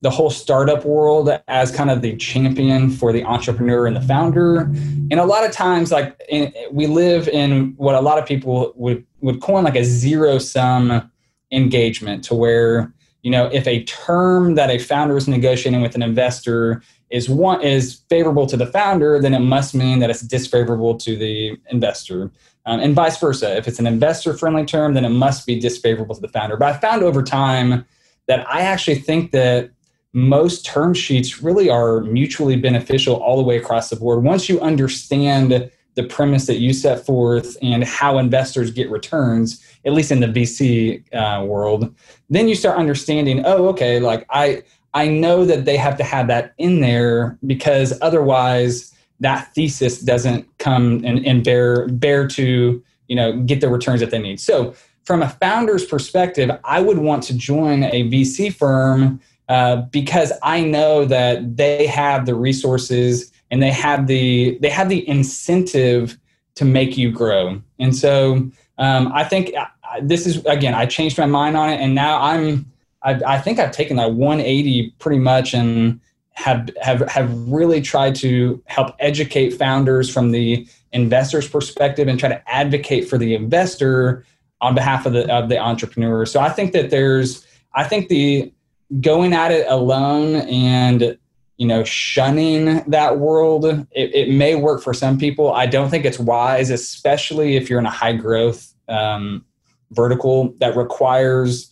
the 0.00 0.10
whole 0.10 0.30
startup 0.30 0.84
world 0.84 1.30
as 1.46 1.70
kind 1.70 1.88
of 1.88 2.02
the 2.02 2.16
champion 2.16 2.90
for 2.90 3.12
the 3.12 3.22
entrepreneur 3.22 3.86
and 3.86 3.94
the 3.94 4.00
founder. 4.00 4.62
And 4.62 5.14
a 5.14 5.24
lot 5.24 5.44
of 5.44 5.52
times, 5.52 5.92
like 5.92 6.20
in, 6.28 6.52
we 6.72 6.88
live 6.88 7.28
in 7.28 7.74
what 7.76 7.94
a 7.94 8.00
lot 8.00 8.18
of 8.18 8.26
people 8.26 8.72
would 8.76 9.06
would 9.20 9.40
coin 9.40 9.62
like 9.62 9.76
a 9.76 9.84
zero 9.84 10.38
sum 10.38 11.10
engagement, 11.52 12.24
to 12.24 12.34
where 12.34 12.92
you 13.22 13.30
know 13.30 13.46
if 13.52 13.68
a 13.68 13.84
term 13.84 14.56
that 14.56 14.70
a 14.70 14.78
founder 14.78 15.16
is 15.16 15.28
negotiating 15.28 15.82
with 15.82 15.94
an 15.94 16.02
investor 16.02 16.82
is 17.12 17.28
one 17.28 17.62
is 17.62 18.00
favorable 18.08 18.46
to 18.46 18.56
the 18.56 18.66
founder, 18.66 19.20
then 19.20 19.34
it 19.34 19.40
must 19.40 19.74
mean 19.74 19.98
that 19.98 20.08
it's 20.08 20.22
disfavorable 20.22 20.96
to 20.96 21.14
the 21.14 21.56
investor, 21.70 22.32
um, 22.64 22.80
and 22.80 22.94
vice 22.94 23.18
versa. 23.18 23.54
If 23.56 23.68
it's 23.68 23.78
an 23.78 23.86
investor 23.86 24.32
friendly 24.32 24.64
term, 24.64 24.94
then 24.94 25.04
it 25.04 25.10
must 25.10 25.46
be 25.46 25.60
disfavorable 25.60 26.14
to 26.14 26.20
the 26.20 26.28
founder. 26.28 26.56
But 26.56 26.74
I 26.74 26.78
found 26.78 27.02
over 27.02 27.22
time 27.22 27.84
that 28.28 28.48
I 28.48 28.62
actually 28.62 28.96
think 28.96 29.30
that 29.32 29.70
most 30.14 30.64
term 30.64 30.94
sheets 30.94 31.42
really 31.42 31.68
are 31.68 32.00
mutually 32.00 32.56
beneficial 32.56 33.16
all 33.16 33.36
the 33.36 33.42
way 33.42 33.58
across 33.58 33.90
the 33.90 33.96
board. 33.96 34.24
Once 34.24 34.48
you 34.48 34.60
understand 34.60 35.70
the 35.94 36.02
premise 36.04 36.46
that 36.46 36.58
you 36.58 36.72
set 36.72 37.04
forth 37.04 37.58
and 37.60 37.84
how 37.84 38.16
investors 38.16 38.70
get 38.70 38.90
returns, 38.90 39.62
at 39.84 39.92
least 39.92 40.10
in 40.10 40.20
the 40.20 40.26
VC 40.26 41.02
uh, 41.14 41.44
world, 41.44 41.94
then 42.30 42.48
you 42.48 42.54
start 42.54 42.78
understanding. 42.78 43.42
Oh, 43.44 43.68
okay, 43.68 44.00
like 44.00 44.24
I 44.30 44.62
I 44.94 45.08
know 45.08 45.44
that 45.44 45.64
they 45.64 45.76
have 45.76 45.96
to 45.98 46.04
have 46.04 46.26
that 46.28 46.54
in 46.58 46.80
there 46.80 47.38
because 47.46 47.98
otherwise 48.02 48.92
that 49.20 49.54
thesis 49.54 50.00
doesn't 50.00 50.46
come 50.58 51.02
and, 51.04 51.24
and 51.24 51.44
bear 51.44 51.88
bear 51.88 52.26
to 52.28 52.82
you 53.08 53.16
know 53.16 53.38
get 53.40 53.60
the 53.60 53.68
returns 53.68 54.00
that 54.00 54.10
they 54.10 54.18
need. 54.18 54.40
So 54.40 54.74
from 55.04 55.22
a 55.22 55.28
founder's 55.28 55.84
perspective, 55.84 56.50
I 56.64 56.80
would 56.80 56.98
want 56.98 57.22
to 57.24 57.34
join 57.36 57.82
a 57.84 58.08
VC 58.08 58.54
firm 58.54 59.20
uh, 59.48 59.76
because 59.90 60.32
I 60.42 60.62
know 60.62 61.04
that 61.04 61.56
they 61.56 61.86
have 61.86 62.26
the 62.26 62.34
resources 62.34 63.32
and 63.50 63.62
they 63.62 63.70
have 63.70 64.06
the 64.06 64.58
they 64.60 64.70
have 64.70 64.88
the 64.88 65.06
incentive 65.08 66.18
to 66.54 66.64
make 66.64 66.96
you 66.96 67.10
grow. 67.10 67.60
And 67.78 67.94
so 67.94 68.50
um, 68.78 69.12
I 69.12 69.24
think 69.24 69.52
uh, 69.56 69.66
this 70.00 70.26
is 70.26 70.44
again 70.46 70.74
I 70.74 70.86
changed 70.86 71.18
my 71.18 71.26
mind 71.26 71.56
on 71.56 71.68
it, 71.68 71.80
and 71.80 71.94
now 71.94 72.20
I'm 72.20 72.71
I, 73.04 73.20
I 73.26 73.38
think 73.38 73.58
I've 73.58 73.72
taken 73.72 73.96
that 73.96 74.12
180 74.12 74.94
pretty 74.98 75.18
much 75.18 75.54
and 75.54 76.00
have 76.34 76.70
have 76.80 77.00
have 77.10 77.30
really 77.48 77.80
tried 77.80 78.14
to 78.16 78.62
help 78.66 78.94
educate 78.98 79.50
founders 79.50 80.08
from 80.08 80.30
the 80.30 80.66
investor's 80.92 81.48
perspective 81.48 82.08
and 82.08 82.18
try 82.18 82.28
to 82.28 82.50
advocate 82.50 83.08
for 83.08 83.18
the 83.18 83.34
investor 83.34 84.24
on 84.60 84.74
behalf 84.74 85.04
of 85.04 85.12
the 85.12 85.30
of 85.32 85.48
the 85.48 85.58
entrepreneur. 85.58 86.24
So 86.24 86.40
I 86.40 86.48
think 86.48 86.72
that 86.72 86.90
there's 86.90 87.46
I 87.74 87.84
think 87.84 88.08
the 88.08 88.52
going 89.00 89.32
at 89.32 89.50
it 89.50 89.66
alone 89.68 90.36
and 90.36 91.18
you 91.56 91.66
know 91.66 91.84
shunning 91.84 92.82
that 92.88 93.18
world 93.18 93.64
it, 93.64 93.86
it 93.92 94.30
may 94.30 94.54
work 94.54 94.82
for 94.82 94.92
some 94.92 95.16
people 95.16 95.52
i 95.52 95.64
don't 95.64 95.88
think 95.88 96.04
it's 96.04 96.18
wise 96.18 96.68
especially 96.68 97.56
if 97.56 97.70
you're 97.70 97.78
in 97.78 97.86
a 97.86 97.90
high 97.90 98.12
growth 98.12 98.74
um, 98.88 99.44
vertical 99.92 100.54
that 100.58 100.76
requires 100.76 101.71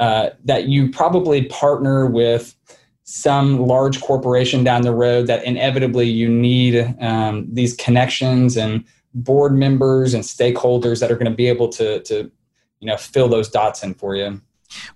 uh, 0.00 0.30
that 0.46 0.64
you 0.64 0.90
probably 0.90 1.44
partner 1.44 2.06
with 2.06 2.56
some 3.04 3.60
large 3.60 4.00
corporation 4.00 4.64
down 4.64 4.80
the 4.80 4.94
road 4.94 5.26
that 5.26 5.44
inevitably 5.44 6.08
you 6.08 6.26
need 6.26 6.96
um, 7.00 7.46
these 7.52 7.76
connections 7.76 8.56
and 8.56 8.82
board 9.12 9.52
members 9.52 10.14
and 10.14 10.24
stakeholders 10.24 11.00
that 11.00 11.10
are 11.10 11.16
going 11.16 11.30
to 11.30 11.36
be 11.36 11.46
able 11.48 11.68
to 11.68 12.00
to 12.00 12.30
you 12.80 12.86
know 12.86 12.96
fill 12.96 13.28
those 13.28 13.50
dots 13.50 13.82
in 13.82 13.92
for 13.92 14.16
you. 14.16 14.40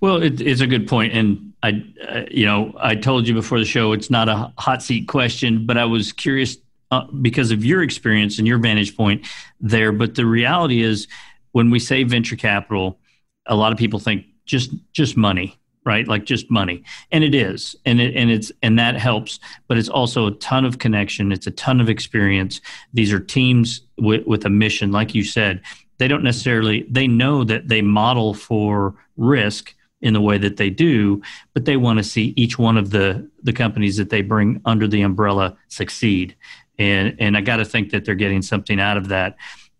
Well 0.01 0.23
it, 0.23 0.41
it's 0.41 0.63
a 0.63 0.67
good 0.67 0.89
point 0.89 1.13
and 1.13 1.53
i 1.63 1.85
uh, 2.09 2.23
you 2.31 2.47
know 2.47 2.73
i 2.79 2.95
told 2.95 3.27
you 3.27 3.35
before 3.35 3.59
the 3.59 3.65
show 3.65 3.93
it's 3.93 4.09
not 4.09 4.29
a 4.29 4.53
hot 4.57 4.83
seat 4.85 5.09
question 5.09 5.67
but 5.67 5.77
i 5.77 5.85
was 5.85 6.13
curious 6.13 6.57
uh, 6.93 7.07
because 7.21 7.51
of 7.51 7.65
your 7.65 7.83
experience 7.83 8.39
and 8.39 8.47
your 8.47 8.59
vantage 8.59 8.97
point 8.97 9.27
there 9.61 9.91
but 9.91 10.15
the 10.15 10.25
reality 10.25 10.81
is 10.81 11.09
when 11.51 11.71
we 11.71 11.81
say 11.81 12.05
venture 12.05 12.37
capital 12.37 13.01
a 13.47 13.57
lot 13.57 13.73
of 13.73 13.79
people 13.79 13.99
think 13.99 14.27
just 14.45 14.71
just 14.93 15.17
money 15.17 15.59
right? 15.87 16.09
Like 16.09 16.25
just 16.25 16.51
money. 16.51 16.83
And 17.13 17.23
it 17.23 17.35
is. 17.35 17.77
And 17.85 18.01
it 18.01 18.17
and 18.17 18.31
it's 18.31 18.51
and 18.63 18.79
that 18.79 18.97
helps. 18.97 19.39
But 19.69 19.77
it's 19.77 19.89
also 19.89 20.27
a 20.27 20.33
ton 20.33 20.65
of 20.65 20.79
connection. 20.79 21.31
It's 21.31 21.47
a 21.47 21.51
ton 21.51 21.79
of 21.81 21.91
experience. 21.91 22.61
These 22.95 23.13
are 23.13 23.21
teams 23.21 23.83
with, 23.99 24.27
with 24.27 24.47
a 24.47 24.51
mission. 24.51 24.93
Like 24.93 25.15
you 25.15 25.25
said 25.25 25.61
they 25.99 26.09
don't 26.09 26.25
necessarily 26.25 26.87
they 26.91 27.07
know 27.07 27.45
that 27.45 27.69
they 27.69 27.83
model 27.83 28.35
for 28.35 28.95
risk 29.17 29.75
in 30.01 30.13
the 30.13 30.21
way 30.21 30.37
that 30.37 30.57
they 30.57 30.69
do 30.69 31.23
but 31.55 31.65
they 31.65 31.77
want 31.77 31.99
to 31.99 32.05
see 32.05 32.35
each 32.37 32.59
one 32.59 32.77
of 32.77 32.91
the 32.91 33.29
the 33.43 33.53
companies 33.53 33.97
that 33.97 34.11
they 34.11 34.21
bring 34.21 34.61
under 34.65 34.89
the 34.89 35.03
umbrella 35.03 35.57
succeed. 35.69 36.35
And 36.79 37.17
and 37.21 37.37
i 37.37 37.41
got 37.41 37.57
to 37.57 37.65
think 37.65 37.91
that 37.91 38.05
they're 38.05 38.15
getting 38.15 38.43
something 38.43 38.81
out 38.81 38.97
of 38.97 39.09
that. 39.09 39.37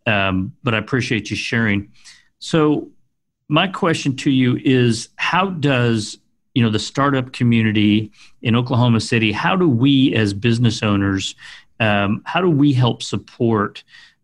Um, 0.07 0.55
but 0.63 0.75
i 0.75 0.79
appreciate 0.79 1.31
you 1.31 1.37
sharing. 1.37 1.91
So 2.39 2.91
my 3.49 3.67
question 3.67 4.17
to 4.17 4.31
you 4.31 4.59
is 4.65 5.09
how 5.17 5.49
does 5.49 6.19
you 6.55 6.63
know 6.63 6.71
the 6.71 6.79
startup 6.79 7.33
community 7.33 8.11
in 8.43 8.57
oklahoma 8.57 9.01
city 9.01 9.33
how 9.33 9.55
do 9.57 9.69
we 9.69 10.15
as 10.15 10.33
business 10.33 10.83
owners 10.83 11.35
um, 11.81 12.23
how 12.25 12.41
do 12.41 12.49
we 12.49 12.73
help 12.73 13.03
support 13.03 13.83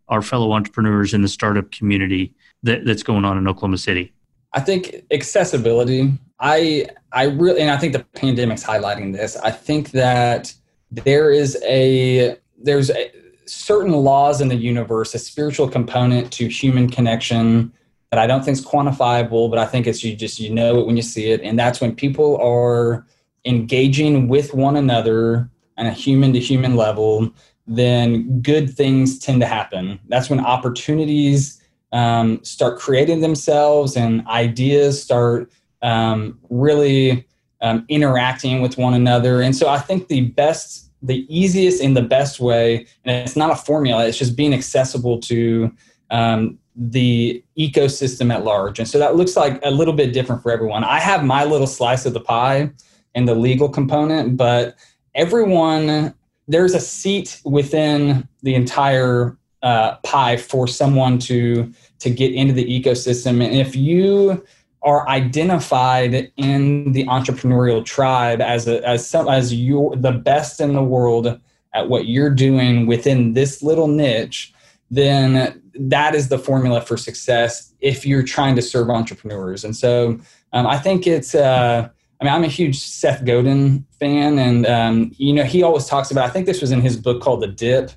our 0.09 0.23
fellow 0.23 0.53
entrepreneurs 0.53 1.15
in 1.15 1.23
the 1.23 1.29
startup 1.29 1.71
community 1.71 2.33
that, 2.63 2.85
that's 2.85 3.03
going 3.03 3.25
on 3.25 3.39
in 3.39 3.49
oklahoma 3.49 3.79
city? 3.79 4.13
I 4.53 4.61
think 4.61 5.05
accessibility. 5.11 6.13
I 6.41 6.87
i 7.13 7.25
really 7.25 7.61
and 7.61 7.71
i 7.71 7.77
think 7.77 7.93
the 7.93 8.05
pandemic's 8.15 8.65
highlighting 8.65 9.13
this. 9.13 9.37
I 9.37 9.51
think 9.51 9.91
that 9.93 10.53
there 10.91 11.31
is 11.31 11.57
a 11.65 12.37
there's 12.59 12.91
a, 12.91 13.13
certain 13.47 13.93
laws 13.93 14.41
in 14.41 14.49
the 14.49 14.57
universe 14.57 15.15
a 15.15 15.19
spiritual 15.19 15.69
component 15.69 16.33
to 16.33 16.49
human 16.49 16.89
connection 16.89 17.73
that 18.11 18.19
I 18.19 18.27
don't 18.27 18.45
think 18.45 18.59
is 18.59 18.65
quantifiable, 18.65 19.49
but 19.49 19.59
I 19.59 19.67
think 19.67 19.87
it's 19.87 20.03
you 20.03 20.17
just 20.17 20.41
you 20.41 20.51
know 20.51 20.81
it 20.81 20.87
when 20.87 20.97
you 20.97 21.03
see 21.03 21.31
it, 21.31 21.41
and 21.43 21.59
that's 21.59 21.81
when 21.81 21.95
people 21.95 22.37
are 22.39 23.07
engaging 23.45 24.29
with 24.29 24.53
one 24.53 24.77
another 24.77 25.49
on 25.79 25.87
a 25.87 25.93
human 25.93 26.33
to 26.33 26.41
human 26.41 26.77
level. 26.77 27.31
Then 27.67 28.41
good 28.41 28.75
things 28.75 29.19
tend 29.19 29.41
to 29.43 29.47
happen. 29.47 30.01
That's 30.09 30.29
when 30.29 30.41
opportunities 30.41 31.63
um, 31.93 32.43
start 32.43 32.79
creating 32.79 33.21
themselves 33.21 33.97
and 33.97 34.27
ideas 34.27 35.01
start 35.01 35.53
um, 35.83 36.39
really 36.51 37.27
um, 37.61 37.85
interacting 37.89 38.61
with 38.61 38.77
one 38.77 38.95
another. 38.95 39.41
And 39.41 39.55
so 39.55 39.69
I 39.69 39.79
think 39.79 40.09
the 40.09 40.23
best, 40.23 40.91
the 41.03 41.27
easiest 41.29 41.81
and 41.81 41.97
the 41.97 42.03
best 42.03 42.41
way, 42.41 42.87
and 43.05 43.17
it's 43.25 43.37
not 43.37 43.51
a 43.51 43.57
formula, 43.57 44.07
it's 44.07 44.19
just 44.19 44.37
being 44.37 44.53
accessible 44.53 45.21
to 45.21 45.73
um, 46.11 46.59
the 46.77 47.43
ecosystem 47.59 48.33
at 48.33 48.45
large. 48.45 48.79
And 48.79 48.89
so 48.89 48.99
that 48.99 49.17
looks 49.17 49.37
like 49.37 49.61
a 49.65 49.71
little 49.71 49.95
bit 49.95 50.13
different 50.13 50.43
for 50.43 50.53
everyone. 50.53 50.85
I 50.85 51.01
have 51.01 51.25
my 51.25 51.45
little 51.45 51.67
slice 51.67 52.07
of 52.07 52.15
the 52.15 52.21
pie 52.21 52.71
and 53.15 53.29
the 53.29 53.35
legal 53.35 53.69
component, 53.69 54.37
but 54.37 54.77
everyone, 55.15 56.15
there's 56.49 56.75
a 56.75 56.81
seat 56.81 57.41
within 57.45 58.29
the 58.43 58.55
entire 58.55 59.37
uh, 59.63 59.97
pie 59.97 60.37
for 60.37 60.67
someone 60.67 61.19
to 61.19 61.73
to 61.99 62.11
get 62.11 62.33
into 62.33 62.55
the 62.55 62.65
ecosystem. 62.65 63.45
And 63.45 63.55
if 63.55 63.77
you 63.77 64.43
are 64.83 65.07
identified 65.09 66.33
in 66.37 66.93
the 66.93 67.05
entrepreneurial 67.05 67.85
tribe 67.85 68.41
as 68.41 68.67
a, 68.67 68.87
as 68.89 69.07
some 69.07 69.29
as 69.29 69.53
you're 69.53 69.95
the 69.97 70.13
best 70.13 70.61
in 70.61 70.73
the 70.73 70.83
world 70.83 71.39
at 71.75 71.89
what 71.89 72.07
you're 72.07 72.31
doing 72.31 72.87
within 72.87 73.35
this 73.35 73.63
little 73.63 73.89
niche, 73.89 74.55
then 74.91 75.63
that 75.75 76.15
is 76.15 76.29
the 76.29 76.39
formula 76.39 76.81
for 76.81 76.97
success 76.97 77.73
if 77.81 78.05
you're 78.05 78.23
trying 78.23 78.57
to 78.57 78.63
serve 78.63 78.91
entrepreneurs. 78.91 79.65
And 79.65 79.77
so 79.77 80.19
um, 80.53 80.67
I 80.67 80.79
think 80.79 81.07
it's, 81.07 81.35
uh, 81.35 81.89
I 82.21 82.25
mean, 82.25 82.33
I'm 82.35 82.45
a 82.45 82.49
huge 82.49 82.79
Seth 82.79 83.25
Godin 83.25 83.87
fan, 83.99 84.39
and 84.39 84.67
um, 84.67 85.13
you 85.17 85.33
know, 85.33 85.45
he 85.45 85.63
always 85.63 85.87
talks 85.87 86.11
about. 86.11 86.27
I 86.27 86.31
think 86.31 86.45
this 86.45 86.61
was 86.61 86.71
in 86.71 86.83
his 86.83 86.97
book 86.97 87.23
called 87.23 87.41
The 87.41 87.47
Dip, 87.47 87.93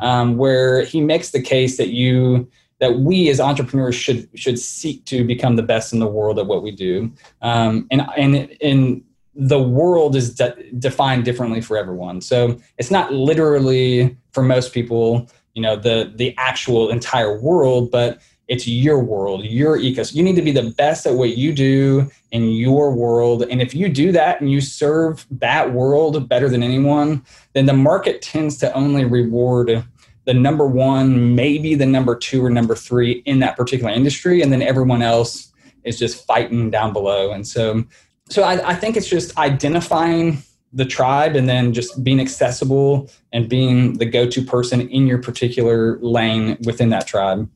um, 0.00 0.36
where 0.36 0.82
he 0.82 1.00
makes 1.00 1.30
the 1.30 1.40
case 1.40 1.76
that 1.76 1.90
you 1.90 2.50
that 2.80 2.98
we 2.98 3.28
as 3.28 3.38
entrepreneurs 3.38 3.94
should 3.94 4.28
should 4.34 4.58
seek 4.58 5.04
to 5.04 5.24
become 5.24 5.54
the 5.54 5.62
best 5.62 5.92
in 5.92 6.00
the 6.00 6.08
world 6.08 6.40
at 6.40 6.46
what 6.46 6.64
we 6.64 6.72
do, 6.72 7.12
um, 7.40 7.86
and 7.92 8.02
and 8.16 8.56
and 8.60 9.04
the 9.36 9.62
world 9.62 10.16
is 10.16 10.34
de- 10.34 10.72
defined 10.80 11.24
differently 11.24 11.60
for 11.60 11.76
everyone. 11.76 12.20
So 12.20 12.58
it's 12.78 12.90
not 12.90 13.12
literally 13.12 14.16
for 14.32 14.42
most 14.42 14.74
people 14.74 15.30
you 15.58 15.62
know 15.62 15.74
the 15.74 16.12
the 16.14 16.32
actual 16.38 16.88
entire 16.88 17.36
world 17.40 17.90
but 17.90 18.20
it's 18.46 18.68
your 18.68 19.02
world 19.02 19.44
your 19.44 19.76
ecosystem 19.76 20.14
you 20.14 20.22
need 20.22 20.36
to 20.36 20.42
be 20.42 20.52
the 20.52 20.70
best 20.78 21.04
at 21.04 21.14
what 21.14 21.36
you 21.36 21.52
do 21.52 22.08
in 22.30 22.50
your 22.50 22.94
world 22.94 23.42
and 23.42 23.60
if 23.60 23.74
you 23.74 23.88
do 23.88 24.12
that 24.12 24.40
and 24.40 24.52
you 24.52 24.60
serve 24.60 25.26
that 25.32 25.72
world 25.72 26.28
better 26.28 26.48
than 26.48 26.62
anyone 26.62 27.20
then 27.54 27.66
the 27.66 27.72
market 27.72 28.22
tends 28.22 28.56
to 28.56 28.72
only 28.72 29.04
reward 29.04 29.84
the 30.26 30.32
number 30.32 30.64
one 30.64 31.34
maybe 31.34 31.74
the 31.74 31.84
number 31.84 32.14
two 32.14 32.44
or 32.44 32.48
number 32.48 32.76
three 32.76 33.14
in 33.26 33.40
that 33.40 33.56
particular 33.56 33.90
industry 33.90 34.42
and 34.42 34.52
then 34.52 34.62
everyone 34.62 35.02
else 35.02 35.52
is 35.82 35.98
just 35.98 36.24
fighting 36.24 36.70
down 36.70 36.92
below 36.92 37.32
and 37.32 37.44
so 37.44 37.82
so 38.30 38.44
I, 38.44 38.70
I 38.70 38.74
think 38.76 38.96
it's 38.96 39.08
just 39.08 39.36
identifying 39.36 40.40
the 40.72 40.84
tribe 40.84 41.36
and 41.36 41.48
then 41.48 41.72
just 41.72 42.02
being 42.04 42.20
accessible 42.20 43.10
and 43.32 43.48
being 43.48 43.94
the 43.98 44.04
go-to 44.04 44.42
person 44.42 44.88
in 44.88 45.06
your 45.06 45.18
particular 45.18 45.98
lane 46.00 46.58
within 46.64 46.90
that 46.90 47.06
tribe. 47.06 47.48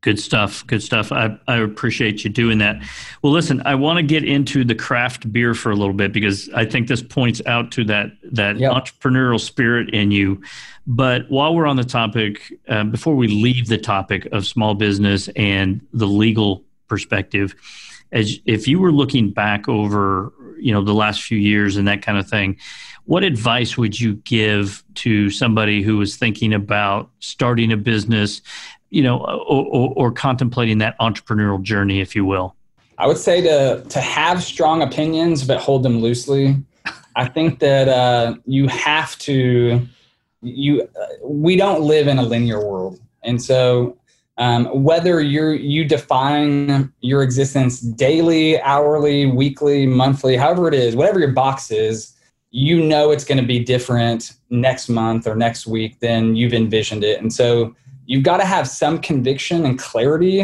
Good 0.00 0.20
stuff 0.20 0.64
good 0.68 0.82
stuff. 0.82 1.10
I, 1.10 1.36
I 1.48 1.56
appreciate 1.56 2.22
you 2.22 2.30
doing 2.30 2.58
that. 2.58 2.80
Well 3.22 3.32
listen 3.32 3.60
i 3.64 3.74
want 3.74 3.96
to 3.96 4.02
get 4.04 4.24
into 4.24 4.62
the 4.62 4.74
craft 4.74 5.32
beer 5.32 5.54
for 5.54 5.72
a 5.72 5.74
little 5.74 5.92
bit 5.92 6.12
because 6.12 6.48
i 6.50 6.64
think 6.64 6.86
this 6.86 7.02
points 7.02 7.42
out 7.46 7.72
to 7.72 7.84
that 7.84 8.12
that 8.22 8.58
yep. 8.58 8.72
entrepreneurial 8.72 9.40
spirit 9.40 9.90
in 9.90 10.12
you. 10.12 10.40
But 10.86 11.28
while 11.28 11.54
we're 11.54 11.66
on 11.66 11.76
the 11.76 11.84
topic 11.84 12.52
uh, 12.68 12.84
before 12.84 13.16
we 13.16 13.26
leave 13.26 13.66
the 13.66 13.78
topic 13.78 14.26
of 14.26 14.46
small 14.46 14.74
business 14.74 15.28
and 15.34 15.84
the 15.92 16.06
legal 16.06 16.64
perspective 16.86 17.56
as 18.12 18.38
if 18.46 18.66
you 18.66 18.78
were 18.78 18.92
looking 18.92 19.30
back 19.30 19.68
over 19.68 20.32
you 20.60 20.72
know 20.72 20.82
the 20.82 20.94
last 20.94 21.22
few 21.22 21.38
years 21.38 21.76
and 21.76 21.86
that 21.88 22.02
kind 22.02 22.18
of 22.18 22.28
thing. 22.28 22.56
What 23.04 23.24
advice 23.24 23.78
would 23.78 23.98
you 23.98 24.14
give 24.16 24.84
to 24.96 25.30
somebody 25.30 25.82
who 25.82 26.00
is 26.00 26.16
thinking 26.16 26.52
about 26.52 27.10
starting 27.20 27.72
a 27.72 27.76
business 27.76 28.42
you 28.90 29.02
know 29.02 29.18
or, 29.18 29.66
or, 29.66 29.92
or 29.96 30.12
contemplating 30.12 30.78
that 30.78 30.98
entrepreneurial 30.98 31.62
journey 31.62 32.00
if 32.00 32.14
you 32.14 32.24
will? 32.24 32.54
I 32.98 33.06
would 33.06 33.18
say 33.18 33.40
to 33.42 33.84
to 33.88 34.00
have 34.00 34.42
strong 34.42 34.82
opinions 34.82 35.44
but 35.44 35.58
hold 35.60 35.82
them 35.82 36.00
loosely. 36.00 36.56
I 37.16 37.26
think 37.26 37.58
that 37.60 37.88
uh, 37.88 38.36
you 38.44 38.68
have 38.68 39.18
to 39.18 39.86
you 40.42 40.82
uh, 40.82 41.06
we 41.24 41.56
don't 41.56 41.82
live 41.82 42.08
in 42.08 42.18
a 42.18 42.22
linear 42.22 42.64
world. 42.64 43.00
And 43.24 43.42
so 43.42 43.96
um, 44.38 44.66
whether 44.66 45.20
you 45.20 45.50
you 45.50 45.84
define 45.84 46.92
your 47.00 47.22
existence 47.22 47.80
daily, 47.80 48.60
hourly, 48.60 49.26
weekly, 49.26 49.84
monthly, 49.84 50.36
however 50.36 50.68
it 50.68 50.74
is, 50.74 50.94
whatever 50.94 51.18
your 51.18 51.32
box 51.32 51.70
is, 51.72 52.14
you 52.50 52.82
know 52.82 53.10
it's 53.10 53.24
going 53.24 53.40
to 53.40 53.46
be 53.46 53.58
different 53.58 54.34
next 54.48 54.88
month 54.88 55.26
or 55.26 55.34
next 55.34 55.66
week 55.66 55.98
than 56.00 56.36
you've 56.36 56.54
envisioned 56.54 57.02
it, 57.02 57.20
and 57.20 57.32
so 57.32 57.74
you've 58.06 58.22
got 58.22 58.38
to 58.38 58.44
have 58.44 58.68
some 58.68 58.98
conviction 59.00 59.66
and 59.66 59.78
clarity. 59.78 60.42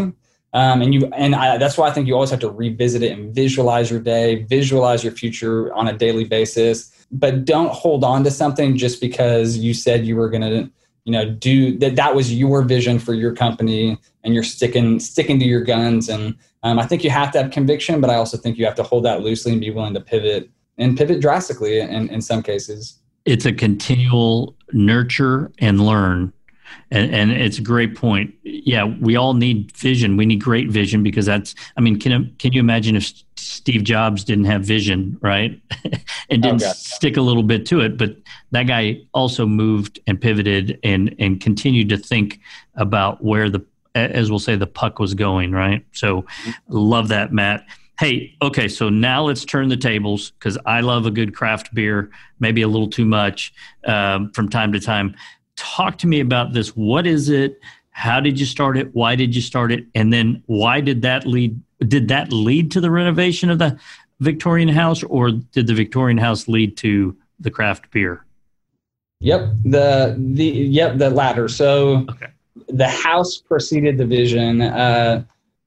Um, 0.53 0.83
and 0.83 0.95
you 0.95 1.07
and 1.17 1.35
I, 1.35 1.59
that's 1.59 1.77
why 1.77 1.89
I 1.89 1.93
think 1.93 2.07
you 2.07 2.15
always 2.15 2.31
have 2.31 2.39
to 2.41 2.51
revisit 2.51 3.03
it 3.03 3.11
and 3.19 3.35
visualize 3.35 3.91
your 3.91 3.99
day, 3.99 4.45
visualize 4.45 5.03
your 5.03 5.13
future 5.13 5.75
on 5.75 5.89
a 5.89 5.93
daily 5.93 6.25
basis. 6.25 6.93
but 7.11 7.45
don't 7.45 7.71
hold 7.73 8.03
on 8.03 8.25
to 8.25 8.31
something 8.31 8.77
just 8.77 9.01
because 9.01 9.57
you 9.57 9.75
said 9.75 10.07
you 10.07 10.17
were 10.17 10.29
going 10.29 10.43
to 10.43 10.71
you 11.05 11.13
know 11.13 11.29
do 11.31 11.79
that 11.79 11.97
that 11.97 12.15
was 12.15 12.33
your 12.33 12.63
vision 12.63 12.99
for 12.99 13.15
your 13.15 13.35
company 13.35 13.99
and 14.23 14.35
you're 14.35 14.43
sticking 14.43 14.99
sticking 14.99 15.39
to 15.39 15.45
your 15.45 15.63
guns. 15.63 16.09
And 16.09 16.37
um, 16.63 16.79
i 16.79 16.87
think 16.87 17.05
you 17.05 17.11
have 17.11 17.31
to 17.33 17.43
have 17.43 17.51
conviction 17.51 18.01
but 18.01 18.09
i 18.09 18.15
also 18.15 18.39
think 18.39 18.57
you 18.57 18.65
have 18.65 18.75
to 18.77 18.83
hold 18.83 19.05
that 19.05 19.21
loosely 19.21 19.53
and 19.53 19.61
be 19.61 19.71
willing 19.71 19.95
to 19.95 20.01
pivot 20.01 20.51
and 20.79 20.97
pivot 20.97 21.21
drastically 21.21 21.81
in, 21.81 22.09
in 22.09 22.21
some 22.21 22.43
cases. 22.43 22.99
It's 23.25 23.47
a 23.47 23.53
continual 23.53 24.55
nurture 24.73 25.51
and 25.59 25.81
learn 25.81 26.33
and, 26.91 27.15
and 27.15 27.33
it's 27.33 27.59
a 27.59 27.63
great 27.63 27.97
point. 27.97 28.35
Yeah 28.43 28.85
we 28.85 29.17
all 29.17 29.35
need 29.35 29.73
vision. 29.77 30.17
We 30.17 30.27
need 30.27 30.43
great 30.43 30.71
vision 30.71 31.03
because 31.03 31.27
that's 31.27 31.55
i 31.77 31.81
mean 31.81 31.99
can, 31.99 32.35
can 32.39 32.53
you 32.53 32.61
imagine 32.61 32.97
if 32.97 33.13
steve 33.37 33.85
jobs 33.85 34.25
didn't 34.25 34.45
have 34.45 34.63
vision 34.63 35.19
right? 35.21 35.61
And 36.31 36.43
didn't 36.43 36.63
oh, 36.63 36.73
stick 36.75 37.17
a 37.17 37.21
little 37.21 37.43
bit 37.43 37.67
to 37.67 37.81
it 37.81 37.97
but 37.97 38.17
that 38.53 38.65
guy 38.65 39.03
also 39.13 39.47
moved 39.47 40.01
and 40.07 40.21
pivoted 40.21 40.79
and 40.83 41.15
and 41.19 41.41
continued 41.41 41.89
to 41.91 41.99
think 41.99 42.41
about 42.75 43.23
where 43.23 43.51
the 43.51 43.65
as 43.95 44.31
we'll 44.31 44.39
say 44.39 44.57
the 44.57 44.67
puck 44.67 44.99
was 44.99 45.15
going 45.15 45.53
right? 45.53 45.85
So 45.93 46.27
love 46.69 47.09
that 47.09 47.33
matt. 47.33 47.65
Hey, 47.99 48.37
okay, 48.43 48.67
so 48.67 48.89
now 48.89 49.23
let's 49.23 49.45
turn 49.45 49.69
the 49.69 49.77
tables 49.77 50.33
because 50.33 50.59
I 50.67 50.81
love 50.81 51.07
a 51.07 51.13
good 51.13 51.33
craft 51.33 51.73
beer, 51.73 52.11
maybe 52.41 52.63
a 52.63 52.69
little 52.69 52.91
too 52.91 53.05
much 53.05 53.55
um, 53.87 54.33
from 54.33 54.49
time 54.49 54.73
to 54.73 54.81
time 54.81 55.15
talk 55.57 55.99
to 55.99 56.07
me 56.07 56.21
about 56.21 56.53
this. 56.53 56.69
What 56.71 57.07
is 57.07 57.29
it? 57.29 57.61
How 57.91 58.21
did 58.21 58.41
you 58.41 58.47
start 58.47 58.77
it? 58.77 58.95
Why 58.95 59.15
did 59.15 59.35
you 59.35 59.41
start 59.41 59.71
it? 59.71 59.87
And 59.95 60.13
then 60.13 60.43
why 60.47 60.81
did 60.81 61.03
that 61.03 61.27
lead? 61.27 61.61
Did 61.81 62.09
that 62.09 62.33
lead 62.33 62.71
to 62.73 62.81
the 62.81 62.91
renovation 62.91 63.51
of 63.51 63.59
the 63.59 63.79
Victorian 64.21 64.69
house, 64.69 65.03
or 65.03 65.31
did 65.31 65.67
the 65.67 65.75
Victorian 65.75 66.19
house 66.19 66.49
lead 66.49 66.77
to 66.79 67.17
the 67.39 67.51
craft 67.51 67.91
beer? 67.91 68.25
Yep 69.21 69.51
the 69.65 70.17
the 70.19 70.45
yep 70.45 70.99
the 70.99 71.11
latter. 71.11 71.49
So 71.49 72.05
okay. 72.11 72.27
the 72.69 72.89
house 72.89 73.39
preceded 73.39 73.97
the 73.99 74.07
vision. 74.07 74.63
Uh, 74.63 75.25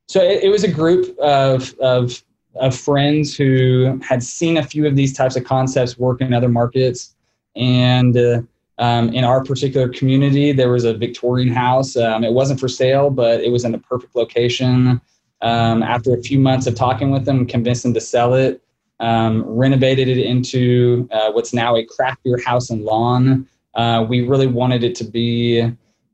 so 0.08 0.22
it, 0.22 0.44
it 0.44 0.50
was 0.50 0.64
a 0.64 0.72
group 0.72 1.18
of 1.20 1.74
of 1.80 2.24
of 2.56 2.76
friends 2.76 3.38
who 3.38 4.00
had 4.04 4.24
seen 4.24 4.58
a 4.58 4.64
few 4.64 4.86
of 4.88 4.96
these 4.96 5.14
types 5.14 5.36
of 5.36 5.44
concepts 5.44 5.98
work 5.98 6.22
in 6.22 6.34
other 6.34 6.50
markets 6.50 7.16
and. 7.56 8.18
Uh, 8.18 8.42
um, 8.80 9.10
in 9.10 9.24
our 9.24 9.44
particular 9.44 9.90
community, 9.90 10.52
there 10.52 10.72
was 10.72 10.84
a 10.84 10.94
Victorian 10.94 11.50
house. 11.50 11.96
Um, 11.96 12.24
it 12.24 12.34
wasn't 12.34 12.60
for 12.60 12.68
sale, 12.68 13.10
but 13.10 13.42
it 13.42 13.52
was 13.52 13.66
in 13.66 13.72
the 13.72 13.80
perfect 13.80 14.16
location. 14.16 15.02
Um, 15.42 15.84
after 15.84 16.14
a 16.14 16.22
few 16.22 16.40
months 16.40 16.68
of 16.68 16.76
talking 16.76 17.12
with 17.12 17.26
them, 17.26 17.46
convinced 17.46 17.84
them 17.84 17.94
to 17.94 18.02
sell 18.02 18.34
it. 18.34 18.62
Um, 19.00 19.44
renovated 19.46 20.08
it 20.08 20.18
into 20.18 21.08
uh, 21.12 21.32
what's 21.32 21.54
now 21.54 21.76
a 21.76 21.86
craft 21.86 22.24
beer 22.24 22.40
house 22.44 22.72
and 22.72 22.84
lawn. 22.84 23.48
Uh, 23.76 24.06
we 24.08 24.28
really 24.28 24.48
wanted 24.48 24.84
it 24.84 24.96
to 24.96 25.04
be. 25.04 25.72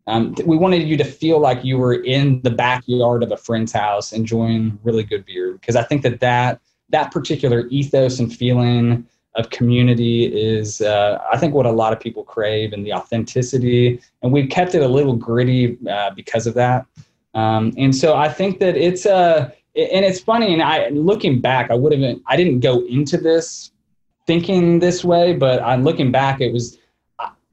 Um, 0.07 0.35
we 0.45 0.57
wanted 0.57 0.83
you 0.83 0.97
to 0.97 1.05
feel 1.05 1.39
like 1.39 1.63
you 1.63 1.77
were 1.77 1.93
in 1.93 2.41
the 2.41 2.49
backyard 2.49 3.23
of 3.23 3.31
a 3.31 3.37
friend's 3.37 3.71
house, 3.71 4.11
enjoying 4.11 4.77
really 4.83 5.03
good 5.03 5.25
beer. 5.25 5.53
Because 5.53 5.77
I 5.77 5.83
think 5.83 6.01
that 6.01 6.19
that 6.19 6.59
that 6.89 7.11
particular 7.11 7.67
ethos 7.67 8.19
and 8.19 8.33
feeling 8.33 9.07
of 9.35 9.49
community 9.49 10.25
is 10.25 10.81
uh, 10.81 11.19
i 11.31 11.37
think 11.37 11.53
what 11.53 11.65
a 11.65 11.71
lot 11.71 11.93
of 11.93 11.99
people 11.99 12.23
crave 12.23 12.73
and 12.73 12.85
the 12.85 12.93
authenticity 12.93 13.99
and 14.21 14.31
we've 14.31 14.49
kept 14.49 14.75
it 14.75 14.81
a 14.81 14.87
little 14.87 15.15
gritty 15.15 15.77
uh, 15.89 16.11
because 16.11 16.47
of 16.47 16.53
that. 16.53 16.85
Um, 17.33 17.73
and 17.77 17.95
so 17.95 18.15
i 18.15 18.29
think 18.29 18.59
that 18.59 18.77
it's 18.77 19.05
uh, 19.05 19.49
and 19.75 20.05
it's 20.05 20.19
funny 20.19 20.53
and 20.53 20.61
i 20.61 20.89
looking 20.89 21.41
back 21.41 21.71
i 21.71 21.75
would 21.75 21.91
have 21.91 22.19
i 22.27 22.37
didn't 22.37 22.59
go 22.59 22.85
into 22.85 23.17
this 23.17 23.71
thinking 24.27 24.79
this 24.79 25.03
way 25.03 25.33
but 25.33 25.61
i'm 25.63 25.83
looking 25.83 26.11
back 26.11 26.41
it 26.41 26.53
was 26.53 26.77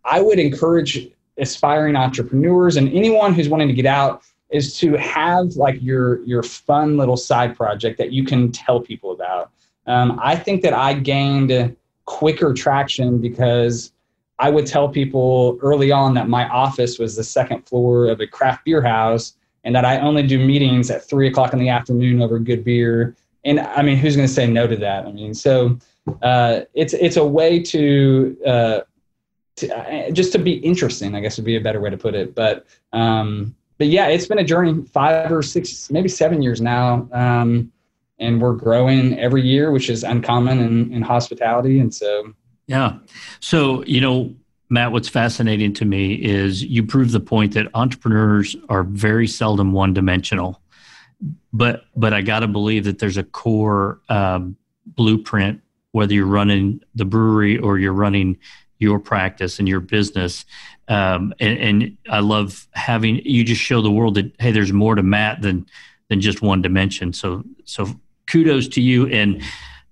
i 0.04 0.20
would 0.20 0.38
encourage 0.38 1.10
aspiring 1.38 1.96
entrepreneurs 1.96 2.76
and 2.76 2.92
anyone 2.92 3.32
who's 3.32 3.48
wanting 3.48 3.68
to 3.68 3.74
get 3.74 3.86
out 3.86 4.22
is 4.50 4.76
to 4.78 4.94
have 4.96 5.56
like 5.56 5.80
your 5.80 6.22
your 6.24 6.42
fun 6.42 6.96
little 6.96 7.16
side 7.16 7.56
project 7.56 7.96
that 7.98 8.12
you 8.12 8.24
can 8.24 8.52
tell 8.52 8.80
people 8.80 9.12
about 9.12 9.50
um, 9.86 10.18
I 10.22 10.36
think 10.36 10.62
that 10.62 10.72
I 10.72 10.94
gained 10.94 11.76
quicker 12.04 12.52
traction 12.52 13.20
because 13.20 13.92
I 14.38 14.50
would 14.50 14.66
tell 14.66 14.88
people 14.88 15.58
early 15.62 15.92
on 15.92 16.14
that 16.14 16.28
my 16.28 16.48
office 16.48 16.98
was 16.98 17.14
the 17.14 17.24
second 17.24 17.62
floor 17.68 18.08
of 18.08 18.20
a 18.20 18.26
craft 18.26 18.64
beer 18.64 18.82
house 18.82 19.34
and 19.64 19.74
that 19.74 19.84
I 19.84 20.00
only 20.00 20.26
do 20.26 20.44
meetings 20.44 20.90
at 20.90 21.04
three 21.04 21.28
o'clock 21.28 21.52
in 21.52 21.58
the 21.58 21.68
afternoon 21.68 22.22
over 22.22 22.38
good 22.38 22.64
beer. 22.64 23.14
And 23.44 23.60
I 23.60 23.82
mean, 23.82 23.96
who's 23.96 24.16
going 24.16 24.26
to 24.26 24.32
say 24.32 24.46
no 24.46 24.66
to 24.66 24.76
that? 24.76 25.06
I 25.06 25.12
mean, 25.12 25.34
so 25.34 25.78
uh, 26.22 26.62
it's 26.74 26.94
it's 26.94 27.16
a 27.16 27.24
way 27.24 27.60
to, 27.60 28.36
uh, 28.46 28.80
to 29.56 29.78
uh, 29.78 30.10
just 30.10 30.32
to 30.32 30.38
be 30.38 30.54
interesting. 30.54 31.14
I 31.14 31.20
guess 31.20 31.36
would 31.36 31.44
be 31.44 31.56
a 31.56 31.60
better 31.60 31.80
way 31.80 31.90
to 31.90 31.96
put 31.96 32.14
it. 32.14 32.34
But 32.34 32.66
um, 32.92 33.54
but 33.78 33.88
yeah, 33.88 34.08
it's 34.08 34.26
been 34.26 34.38
a 34.38 34.44
journey, 34.44 34.84
five 34.86 35.32
or 35.32 35.42
six, 35.42 35.90
maybe 35.90 36.08
seven 36.08 36.42
years 36.42 36.60
now. 36.60 37.08
Um, 37.12 37.72
and 38.20 38.40
we're 38.40 38.52
growing 38.52 39.18
every 39.18 39.42
year, 39.42 39.72
which 39.72 39.90
is 39.90 40.04
uncommon 40.04 40.60
in, 40.60 40.92
in 40.92 41.02
hospitality. 41.02 41.80
And 41.80 41.92
so, 41.92 42.32
yeah. 42.66 42.98
So, 43.40 43.82
you 43.84 44.00
know, 44.00 44.34
Matt, 44.68 44.92
what's 44.92 45.08
fascinating 45.08 45.72
to 45.74 45.84
me 45.84 46.14
is 46.14 46.62
you 46.62 46.84
prove 46.84 47.10
the 47.10 47.20
point 47.20 47.54
that 47.54 47.66
entrepreneurs 47.74 48.54
are 48.68 48.84
very 48.84 49.26
seldom 49.26 49.72
one 49.72 49.92
dimensional. 49.92 50.62
But 51.52 51.84
but 51.96 52.14
I 52.14 52.22
got 52.22 52.40
to 52.40 52.48
believe 52.48 52.84
that 52.84 53.00
there's 53.00 53.16
a 53.16 53.24
core 53.24 54.00
um, 54.08 54.56
blueprint, 54.86 55.60
whether 55.90 56.14
you're 56.14 56.26
running 56.26 56.80
the 56.94 57.04
brewery 57.04 57.58
or 57.58 57.78
you're 57.78 57.92
running 57.92 58.38
your 58.78 58.98
practice 58.98 59.58
and 59.58 59.68
your 59.68 59.80
business. 59.80 60.44
Um, 60.88 61.34
and, 61.40 61.58
and 61.58 61.98
I 62.08 62.20
love 62.20 62.66
having 62.72 63.16
you 63.24 63.44
just 63.44 63.60
show 63.60 63.82
the 63.82 63.90
world 63.90 64.14
that 64.14 64.32
hey, 64.38 64.52
there's 64.52 64.72
more 64.72 64.94
to 64.94 65.02
Matt 65.02 65.42
than 65.42 65.66
than 66.08 66.20
just 66.20 66.42
one 66.42 66.62
dimension. 66.62 67.12
So 67.12 67.42
so 67.64 67.88
kudos 68.30 68.68
to 68.68 68.80
you. 68.80 69.06
And 69.08 69.42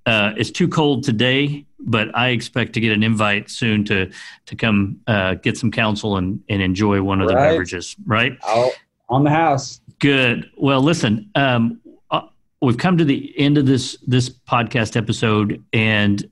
uh, 0.07 0.33
it's 0.37 0.51
too 0.51 0.69
cold 0.69 1.05
today, 1.05 1.67
but 1.79 2.17
I 2.17 2.29
expect 2.29 2.73
to 2.75 2.81
get 2.81 2.93
an 2.93 3.03
invite 3.03 3.51
soon 3.51 3.85
to 3.87 4.11
to 4.47 4.57
come 4.57 5.01
uh, 5.07 5.35
get 5.35 5.59
some 5.59 5.71
counsel 5.71 6.17
and, 6.17 6.41
and 6.49 6.63
enjoy 6.63 7.03
one 7.03 7.21
of 7.21 7.29
the 7.29 7.35
beverages. 7.35 7.97
Right? 8.07 8.39
I'll, 8.43 8.73
on 9.09 9.25
the 9.25 9.31
house. 9.31 9.81
Good. 10.01 10.51
Well, 10.57 10.81
listen, 10.81 11.31
um, 11.35 11.81
uh, 12.11 12.23
we've 12.63 12.79
come 12.79 12.99
to 12.99 13.05
the 13.05 13.35
end 13.39 13.59
of 13.59 13.67
this 13.67 13.97
this 14.07 14.31
podcast 14.31 14.97
episode, 14.97 15.63
and 15.73 16.29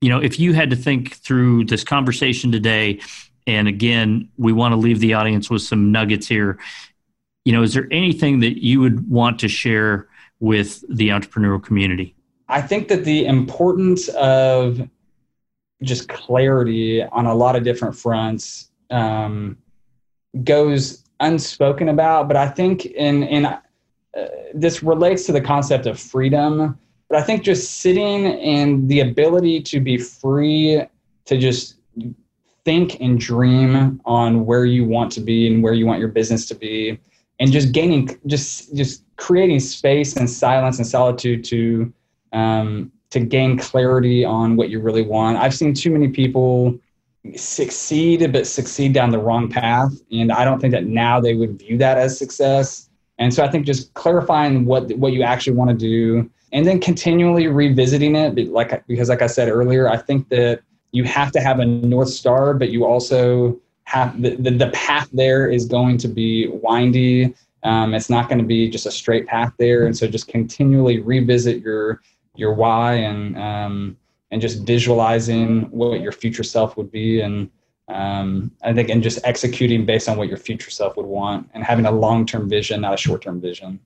you 0.00 0.08
know, 0.08 0.22
if 0.22 0.38
you 0.38 0.52
had 0.52 0.70
to 0.70 0.76
think 0.76 1.16
through 1.16 1.64
this 1.64 1.84
conversation 1.84 2.52
today, 2.52 3.00
and 3.46 3.66
again, 3.66 4.28
we 4.36 4.52
want 4.52 4.72
to 4.72 4.76
leave 4.76 5.00
the 5.00 5.14
audience 5.14 5.50
with 5.50 5.62
some 5.62 5.90
nuggets 5.90 6.28
here. 6.28 6.58
You 7.44 7.52
know, 7.52 7.62
is 7.62 7.74
there 7.74 7.88
anything 7.90 8.40
that 8.40 8.62
you 8.62 8.80
would 8.80 9.10
want 9.10 9.40
to 9.40 9.48
share 9.48 10.06
with 10.40 10.84
the 10.88 11.08
entrepreneurial 11.08 11.62
community? 11.62 12.14
I 12.48 12.62
think 12.62 12.88
that 12.88 13.04
the 13.04 13.26
importance 13.26 14.08
of 14.08 14.88
just 15.82 16.08
clarity 16.08 17.02
on 17.02 17.26
a 17.26 17.34
lot 17.34 17.56
of 17.56 17.64
different 17.64 17.94
fronts 17.94 18.70
um, 18.90 19.58
goes 20.44 21.04
unspoken 21.20 21.88
about, 21.88 22.28
but 22.28 22.36
I 22.36 22.48
think 22.48 22.86
in 22.86 23.22
in 23.24 23.46
uh, 23.46 23.60
this 24.54 24.82
relates 24.82 25.26
to 25.26 25.32
the 25.32 25.40
concept 25.40 25.86
of 25.86 25.98
freedom. 26.00 26.78
But 27.08 27.18
I 27.18 27.22
think 27.22 27.42
just 27.42 27.80
sitting 27.80 28.26
and 28.26 28.88
the 28.88 29.00
ability 29.00 29.62
to 29.62 29.80
be 29.80 29.96
free 29.96 30.82
to 31.24 31.38
just 31.38 31.76
think 32.64 33.00
and 33.00 33.18
dream 33.18 34.00
on 34.04 34.44
where 34.44 34.66
you 34.66 34.84
want 34.84 35.10
to 35.12 35.20
be 35.20 35.46
and 35.46 35.62
where 35.62 35.72
you 35.72 35.86
want 35.86 36.00
your 36.00 36.08
business 36.08 36.44
to 36.46 36.54
be 36.54 36.98
and 37.40 37.52
just 37.52 37.72
gaining 37.72 38.18
just 38.26 38.74
just 38.74 39.04
creating 39.16 39.60
space 39.60 40.16
and 40.16 40.28
silence 40.28 40.78
and 40.78 40.86
solitude 40.86 41.44
to 41.44 41.92
um, 42.32 42.92
to 43.10 43.20
gain 43.20 43.56
clarity 43.56 44.24
on 44.24 44.56
what 44.56 44.68
you 44.68 44.80
really 44.80 45.02
want. 45.02 45.38
I've 45.38 45.54
seen 45.54 45.72
too 45.72 45.90
many 45.90 46.08
people 46.08 46.78
succeed, 47.36 48.32
but 48.32 48.46
succeed 48.46 48.92
down 48.92 49.10
the 49.10 49.18
wrong 49.18 49.48
path, 49.48 49.92
and 50.12 50.30
I 50.32 50.44
don't 50.44 50.60
think 50.60 50.72
that 50.72 50.86
now 50.86 51.20
they 51.20 51.34
would 51.34 51.58
view 51.58 51.78
that 51.78 51.98
as 51.98 52.18
success. 52.18 52.88
And 53.18 53.34
so 53.34 53.44
I 53.44 53.50
think 53.50 53.66
just 53.66 53.92
clarifying 53.94 54.64
what 54.64 54.90
what 54.96 55.12
you 55.12 55.22
actually 55.22 55.56
want 55.56 55.70
to 55.70 55.76
do, 55.76 56.30
and 56.52 56.66
then 56.66 56.80
continually 56.80 57.46
revisiting 57.48 58.16
it, 58.16 58.48
like 58.48 58.86
because 58.86 59.08
like 59.08 59.22
I 59.22 59.26
said 59.26 59.48
earlier, 59.48 59.88
I 59.88 59.96
think 59.96 60.28
that 60.28 60.60
you 60.92 61.04
have 61.04 61.32
to 61.32 61.40
have 61.40 61.58
a 61.58 61.64
north 61.64 62.08
star, 62.08 62.54
but 62.54 62.70
you 62.70 62.86
also 62.86 63.60
have 63.88 64.20
the, 64.20 64.36
the, 64.36 64.50
the 64.50 64.70
path 64.72 65.08
there 65.14 65.50
is 65.50 65.64
going 65.64 65.96
to 65.96 66.08
be 66.08 66.46
windy. 66.48 67.34
Um, 67.62 67.94
it's 67.94 68.10
not 68.10 68.28
going 68.28 68.38
to 68.38 68.44
be 68.44 68.68
just 68.68 68.84
a 68.84 68.90
straight 68.90 69.26
path 69.26 69.54
there. 69.58 69.86
And 69.86 69.96
so 69.96 70.06
just 70.06 70.28
continually 70.28 71.00
revisit 71.00 71.62
your, 71.62 72.02
your 72.36 72.52
why 72.52 72.96
and, 72.96 73.38
um, 73.38 73.96
and 74.30 74.42
just 74.42 74.66
visualizing 74.66 75.70
what 75.70 76.02
your 76.02 76.12
future 76.12 76.44
self 76.44 76.76
would 76.76 76.92
be. 76.92 77.22
And 77.22 77.50
um, 77.88 78.52
I 78.62 78.74
think, 78.74 78.90
and 78.90 79.02
just 79.02 79.20
executing 79.24 79.86
based 79.86 80.06
on 80.06 80.18
what 80.18 80.28
your 80.28 80.36
future 80.36 80.70
self 80.70 80.98
would 80.98 81.06
want 81.06 81.48
and 81.54 81.64
having 81.64 81.86
a 81.86 81.90
long-term 81.90 82.46
vision, 82.46 82.82
not 82.82 82.92
a 82.92 82.98
short-term 82.98 83.40
vision. 83.40 83.80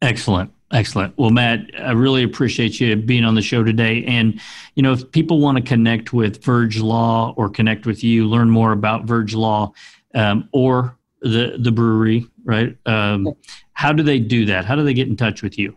Excellent. 0.00 0.52
Excellent. 0.72 1.18
Well, 1.18 1.30
Matt, 1.30 1.68
I 1.80 1.90
really 1.92 2.22
appreciate 2.22 2.78
you 2.78 2.94
being 2.94 3.24
on 3.24 3.34
the 3.34 3.42
show 3.42 3.64
today. 3.64 4.04
And, 4.04 4.40
you 4.76 4.82
know, 4.84 4.92
if 4.92 5.10
people 5.10 5.40
want 5.40 5.58
to 5.58 5.64
connect 5.64 6.12
with 6.12 6.44
Verge 6.44 6.80
Law 6.80 7.34
or 7.36 7.48
connect 7.48 7.86
with 7.86 8.04
you, 8.04 8.26
learn 8.26 8.50
more 8.50 8.70
about 8.70 9.04
Verge 9.04 9.34
Law 9.34 9.72
um, 10.14 10.48
or 10.52 10.96
the, 11.22 11.56
the 11.58 11.72
brewery, 11.72 12.24
right? 12.44 12.76
Um, 12.86 13.34
how 13.72 13.92
do 13.92 14.04
they 14.04 14.20
do 14.20 14.44
that? 14.46 14.64
How 14.64 14.76
do 14.76 14.84
they 14.84 14.94
get 14.94 15.08
in 15.08 15.16
touch 15.16 15.42
with 15.42 15.58
you? 15.58 15.76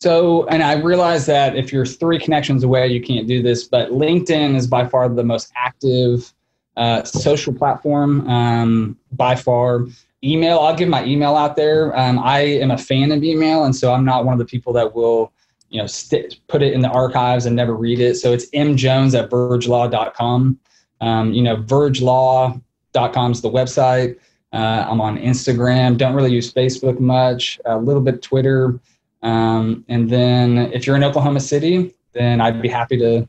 So, 0.00 0.46
and 0.48 0.62
I 0.62 0.74
realize 0.74 1.24
that 1.26 1.56
if 1.56 1.72
you're 1.72 1.86
three 1.86 2.18
connections 2.18 2.64
away, 2.64 2.88
you 2.88 3.00
can't 3.00 3.26
do 3.26 3.40
this, 3.40 3.64
but 3.64 3.90
LinkedIn 3.90 4.56
is 4.56 4.66
by 4.66 4.86
far 4.86 5.08
the 5.08 5.24
most 5.24 5.52
active 5.56 6.32
uh, 6.76 7.04
social 7.04 7.54
platform 7.54 8.28
um, 8.28 8.98
by 9.12 9.34
far 9.34 9.86
email 10.26 10.58
i'll 10.58 10.76
give 10.76 10.88
my 10.88 11.04
email 11.04 11.36
out 11.36 11.56
there. 11.56 11.96
Um, 11.98 12.18
i 12.18 12.40
am 12.40 12.70
a 12.70 12.78
fan 12.78 13.12
of 13.12 13.22
email 13.22 13.64
and 13.64 13.74
so 13.74 13.92
i'm 13.92 14.04
not 14.04 14.24
one 14.24 14.32
of 14.32 14.38
the 14.38 14.44
people 14.44 14.72
that 14.74 14.94
will 14.94 15.32
you 15.70 15.80
know 15.80 15.86
st- 15.86 16.40
put 16.48 16.62
it 16.62 16.72
in 16.72 16.80
the 16.80 16.88
archives 16.88 17.46
and 17.46 17.54
never 17.54 17.74
read 17.74 18.00
it. 18.00 18.16
So 18.16 18.32
it's 18.32 18.48
mjones 18.50 19.18
at 19.18 19.30
vergelaw.com 19.30 20.58
um, 21.00 21.32
you 21.32 21.42
know 21.42 21.56
vergelaw.com 21.56 23.32
is 23.32 23.42
the 23.42 23.50
website. 23.50 24.18
Uh, 24.52 24.86
i'm 24.88 25.00
on 25.00 25.18
instagram. 25.18 25.96
Don't 25.96 26.14
really 26.14 26.32
use 26.32 26.52
facebook 26.52 26.98
much. 26.98 27.60
A 27.64 27.76
little 27.78 28.02
bit 28.02 28.22
twitter. 28.22 28.80
Um, 29.22 29.84
and 29.88 30.08
then 30.08 30.58
if 30.72 30.86
you're 30.86 30.96
in 30.96 31.04
oklahoma 31.04 31.40
city 31.40 31.94
then 32.12 32.40
i'd 32.40 32.62
be 32.62 32.68
happy 32.68 32.96
to 32.96 33.28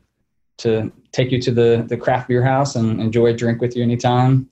to 0.58 0.90
take 1.12 1.30
you 1.30 1.40
to 1.40 1.50
the 1.50 1.84
the 1.88 1.96
craft 1.96 2.28
beer 2.28 2.42
house 2.42 2.76
and 2.76 3.00
enjoy 3.00 3.26
a 3.26 3.32
drink 3.32 3.60
with 3.60 3.76
you 3.76 3.82
anytime. 3.82 4.50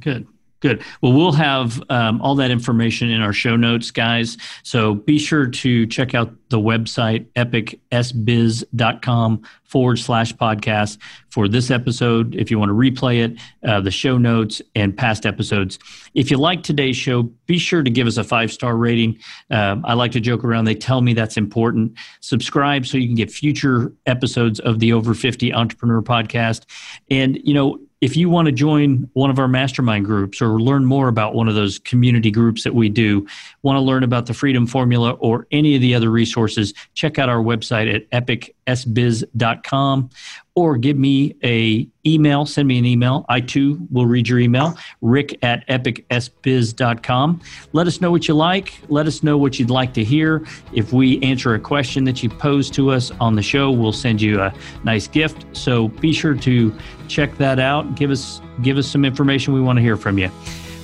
Good 0.00 0.26
Good. 0.66 0.82
Well, 1.00 1.12
we'll 1.12 1.30
have 1.30 1.80
um, 1.90 2.20
all 2.20 2.34
that 2.34 2.50
information 2.50 3.08
in 3.08 3.22
our 3.22 3.32
show 3.32 3.54
notes, 3.54 3.92
guys. 3.92 4.36
So 4.64 4.94
be 4.94 5.16
sure 5.16 5.46
to 5.46 5.86
check 5.86 6.12
out 6.12 6.34
the 6.48 6.58
website, 6.58 7.26
epicsbiz.com 7.36 9.42
forward 9.62 10.00
slash 10.00 10.34
podcast 10.34 10.98
for 11.30 11.46
this 11.46 11.70
episode. 11.70 12.34
If 12.34 12.50
you 12.50 12.58
want 12.58 12.70
to 12.70 12.74
replay 12.74 13.24
it, 13.24 13.38
uh, 13.64 13.80
the 13.80 13.92
show 13.92 14.18
notes, 14.18 14.60
and 14.74 14.96
past 14.96 15.24
episodes. 15.24 15.78
If 16.14 16.32
you 16.32 16.36
like 16.36 16.64
today's 16.64 16.96
show, 16.96 17.22
be 17.46 17.58
sure 17.58 17.84
to 17.84 17.90
give 17.90 18.08
us 18.08 18.16
a 18.16 18.24
five 18.24 18.50
star 18.50 18.76
rating. 18.76 19.20
Uh, 19.48 19.76
I 19.84 19.94
like 19.94 20.10
to 20.12 20.20
joke 20.20 20.42
around, 20.42 20.64
they 20.64 20.74
tell 20.74 21.00
me 21.00 21.14
that's 21.14 21.36
important. 21.36 21.96
Subscribe 22.22 22.86
so 22.86 22.98
you 22.98 23.06
can 23.06 23.14
get 23.14 23.30
future 23.30 23.92
episodes 24.06 24.58
of 24.58 24.80
the 24.80 24.92
Over 24.92 25.14
50 25.14 25.54
Entrepreneur 25.54 26.02
Podcast. 26.02 26.64
And, 27.08 27.38
you 27.44 27.54
know, 27.54 27.78
if 28.00 28.16
you 28.16 28.28
want 28.28 28.46
to 28.46 28.52
join 28.52 29.08
one 29.14 29.30
of 29.30 29.38
our 29.38 29.48
mastermind 29.48 30.04
groups 30.04 30.42
or 30.42 30.60
learn 30.60 30.84
more 30.84 31.08
about 31.08 31.34
one 31.34 31.48
of 31.48 31.54
those 31.54 31.78
community 31.78 32.30
groups 32.30 32.64
that 32.64 32.74
we 32.74 32.88
do, 32.88 33.26
want 33.62 33.76
to 33.76 33.80
learn 33.80 34.02
about 34.02 34.26
the 34.26 34.34
Freedom 34.34 34.66
Formula 34.66 35.12
or 35.12 35.46
any 35.50 35.74
of 35.74 35.80
the 35.80 35.94
other 35.94 36.10
resources, 36.10 36.74
check 36.94 37.18
out 37.18 37.28
our 37.28 37.42
website 37.42 38.06
at 38.12 38.26
epicsbiz.com 38.66 40.10
or 40.54 40.76
give 40.76 40.96
me 40.96 41.34
a 41.44 41.86
email 42.06 42.46
send 42.46 42.68
me 42.68 42.78
an 42.78 42.84
email. 42.84 43.24
I 43.28 43.40
too 43.40 43.86
will 43.90 44.06
read 44.06 44.28
your 44.28 44.38
email 44.38 44.76
rick 45.00 45.38
at 45.42 45.66
epicsbiz.com 45.68 47.40
let 47.72 47.86
us 47.86 48.00
know 48.00 48.10
what 48.10 48.28
you 48.28 48.34
like. 48.34 48.80
Let 48.88 49.06
us 49.06 49.22
know 49.22 49.36
what 49.36 49.58
you'd 49.58 49.70
like 49.70 49.92
to 49.94 50.04
hear. 50.04 50.46
If 50.72 50.92
we 50.92 51.20
answer 51.22 51.54
a 51.54 51.60
question 51.60 52.04
that 52.04 52.22
you 52.22 52.28
pose 52.28 52.70
to 52.70 52.90
us 52.90 53.10
on 53.20 53.34
the 53.34 53.42
show 53.42 53.70
we'll 53.70 53.92
send 53.92 54.20
you 54.20 54.40
a 54.40 54.52
nice 54.84 55.06
gift. 55.06 55.44
So 55.56 55.88
be 55.88 56.12
sure 56.12 56.34
to 56.34 56.74
check 57.08 57.36
that 57.38 57.58
out. 57.58 57.94
Give 57.96 58.10
us 58.10 58.40
give 58.62 58.78
us 58.78 58.86
some 58.86 59.04
information 59.04 59.52
we 59.52 59.60
want 59.60 59.76
to 59.78 59.82
hear 59.82 59.96
from 59.96 60.18
you. 60.18 60.30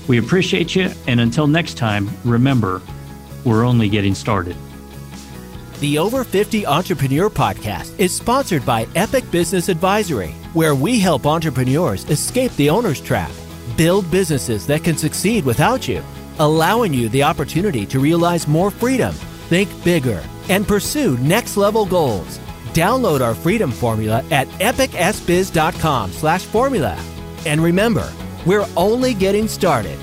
We 0.08 0.18
appreciate 0.18 0.74
you 0.74 0.90
and 1.06 1.20
until 1.20 1.46
next 1.46 1.74
time 1.74 2.10
remember 2.24 2.82
we're 3.44 3.64
only 3.64 3.88
getting 3.88 4.14
started 4.14 4.56
the 5.82 5.98
Over 5.98 6.22
50 6.22 6.64
Entrepreneur 6.64 7.28
Podcast 7.28 7.98
is 7.98 8.14
sponsored 8.14 8.64
by 8.64 8.86
Epic 8.94 9.28
Business 9.32 9.68
Advisory, 9.68 10.30
where 10.52 10.76
we 10.76 11.00
help 11.00 11.26
entrepreneurs 11.26 12.08
escape 12.08 12.52
the 12.52 12.70
owner's 12.70 13.00
trap, 13.00 13.32
build 13.76 14.08
businesses 14.08 14.64
that 14.68 14.84
can 14.84 14.96
succeed 14.96 15.44
without 15.44 15.88
you, 15.88 16.00
allowing 16.38 16.94
you 16.94 17.08
the 17.08 17.24
opportunity 17.24 17.84
to 17.84 17.98
realize 17.98 18.46
more 18.46 18.70
freedom, 18.70 19.12
think 19.50 19.68
bigger, 19.82 20.22
and 20.48 20.68
pursue 20.68 21.18
next 21.18 21.56
level 21.56 21.84
goals. 21.84 22.38
Download 22.72 23.20
our 23.20 23.34
freedom 23.34 23.72
formula 23.72 24.24
at 24.30 24.46
epicsbiz.com 24.60 26.12
slash 26.12 26.44
formula. 26.44 26.96
And 27.44 27.60
remember, 27.60 28.08
we're 28.46 28.68
only 28.76 29.14
getting 29.14 29.48
started. 29.48 29.98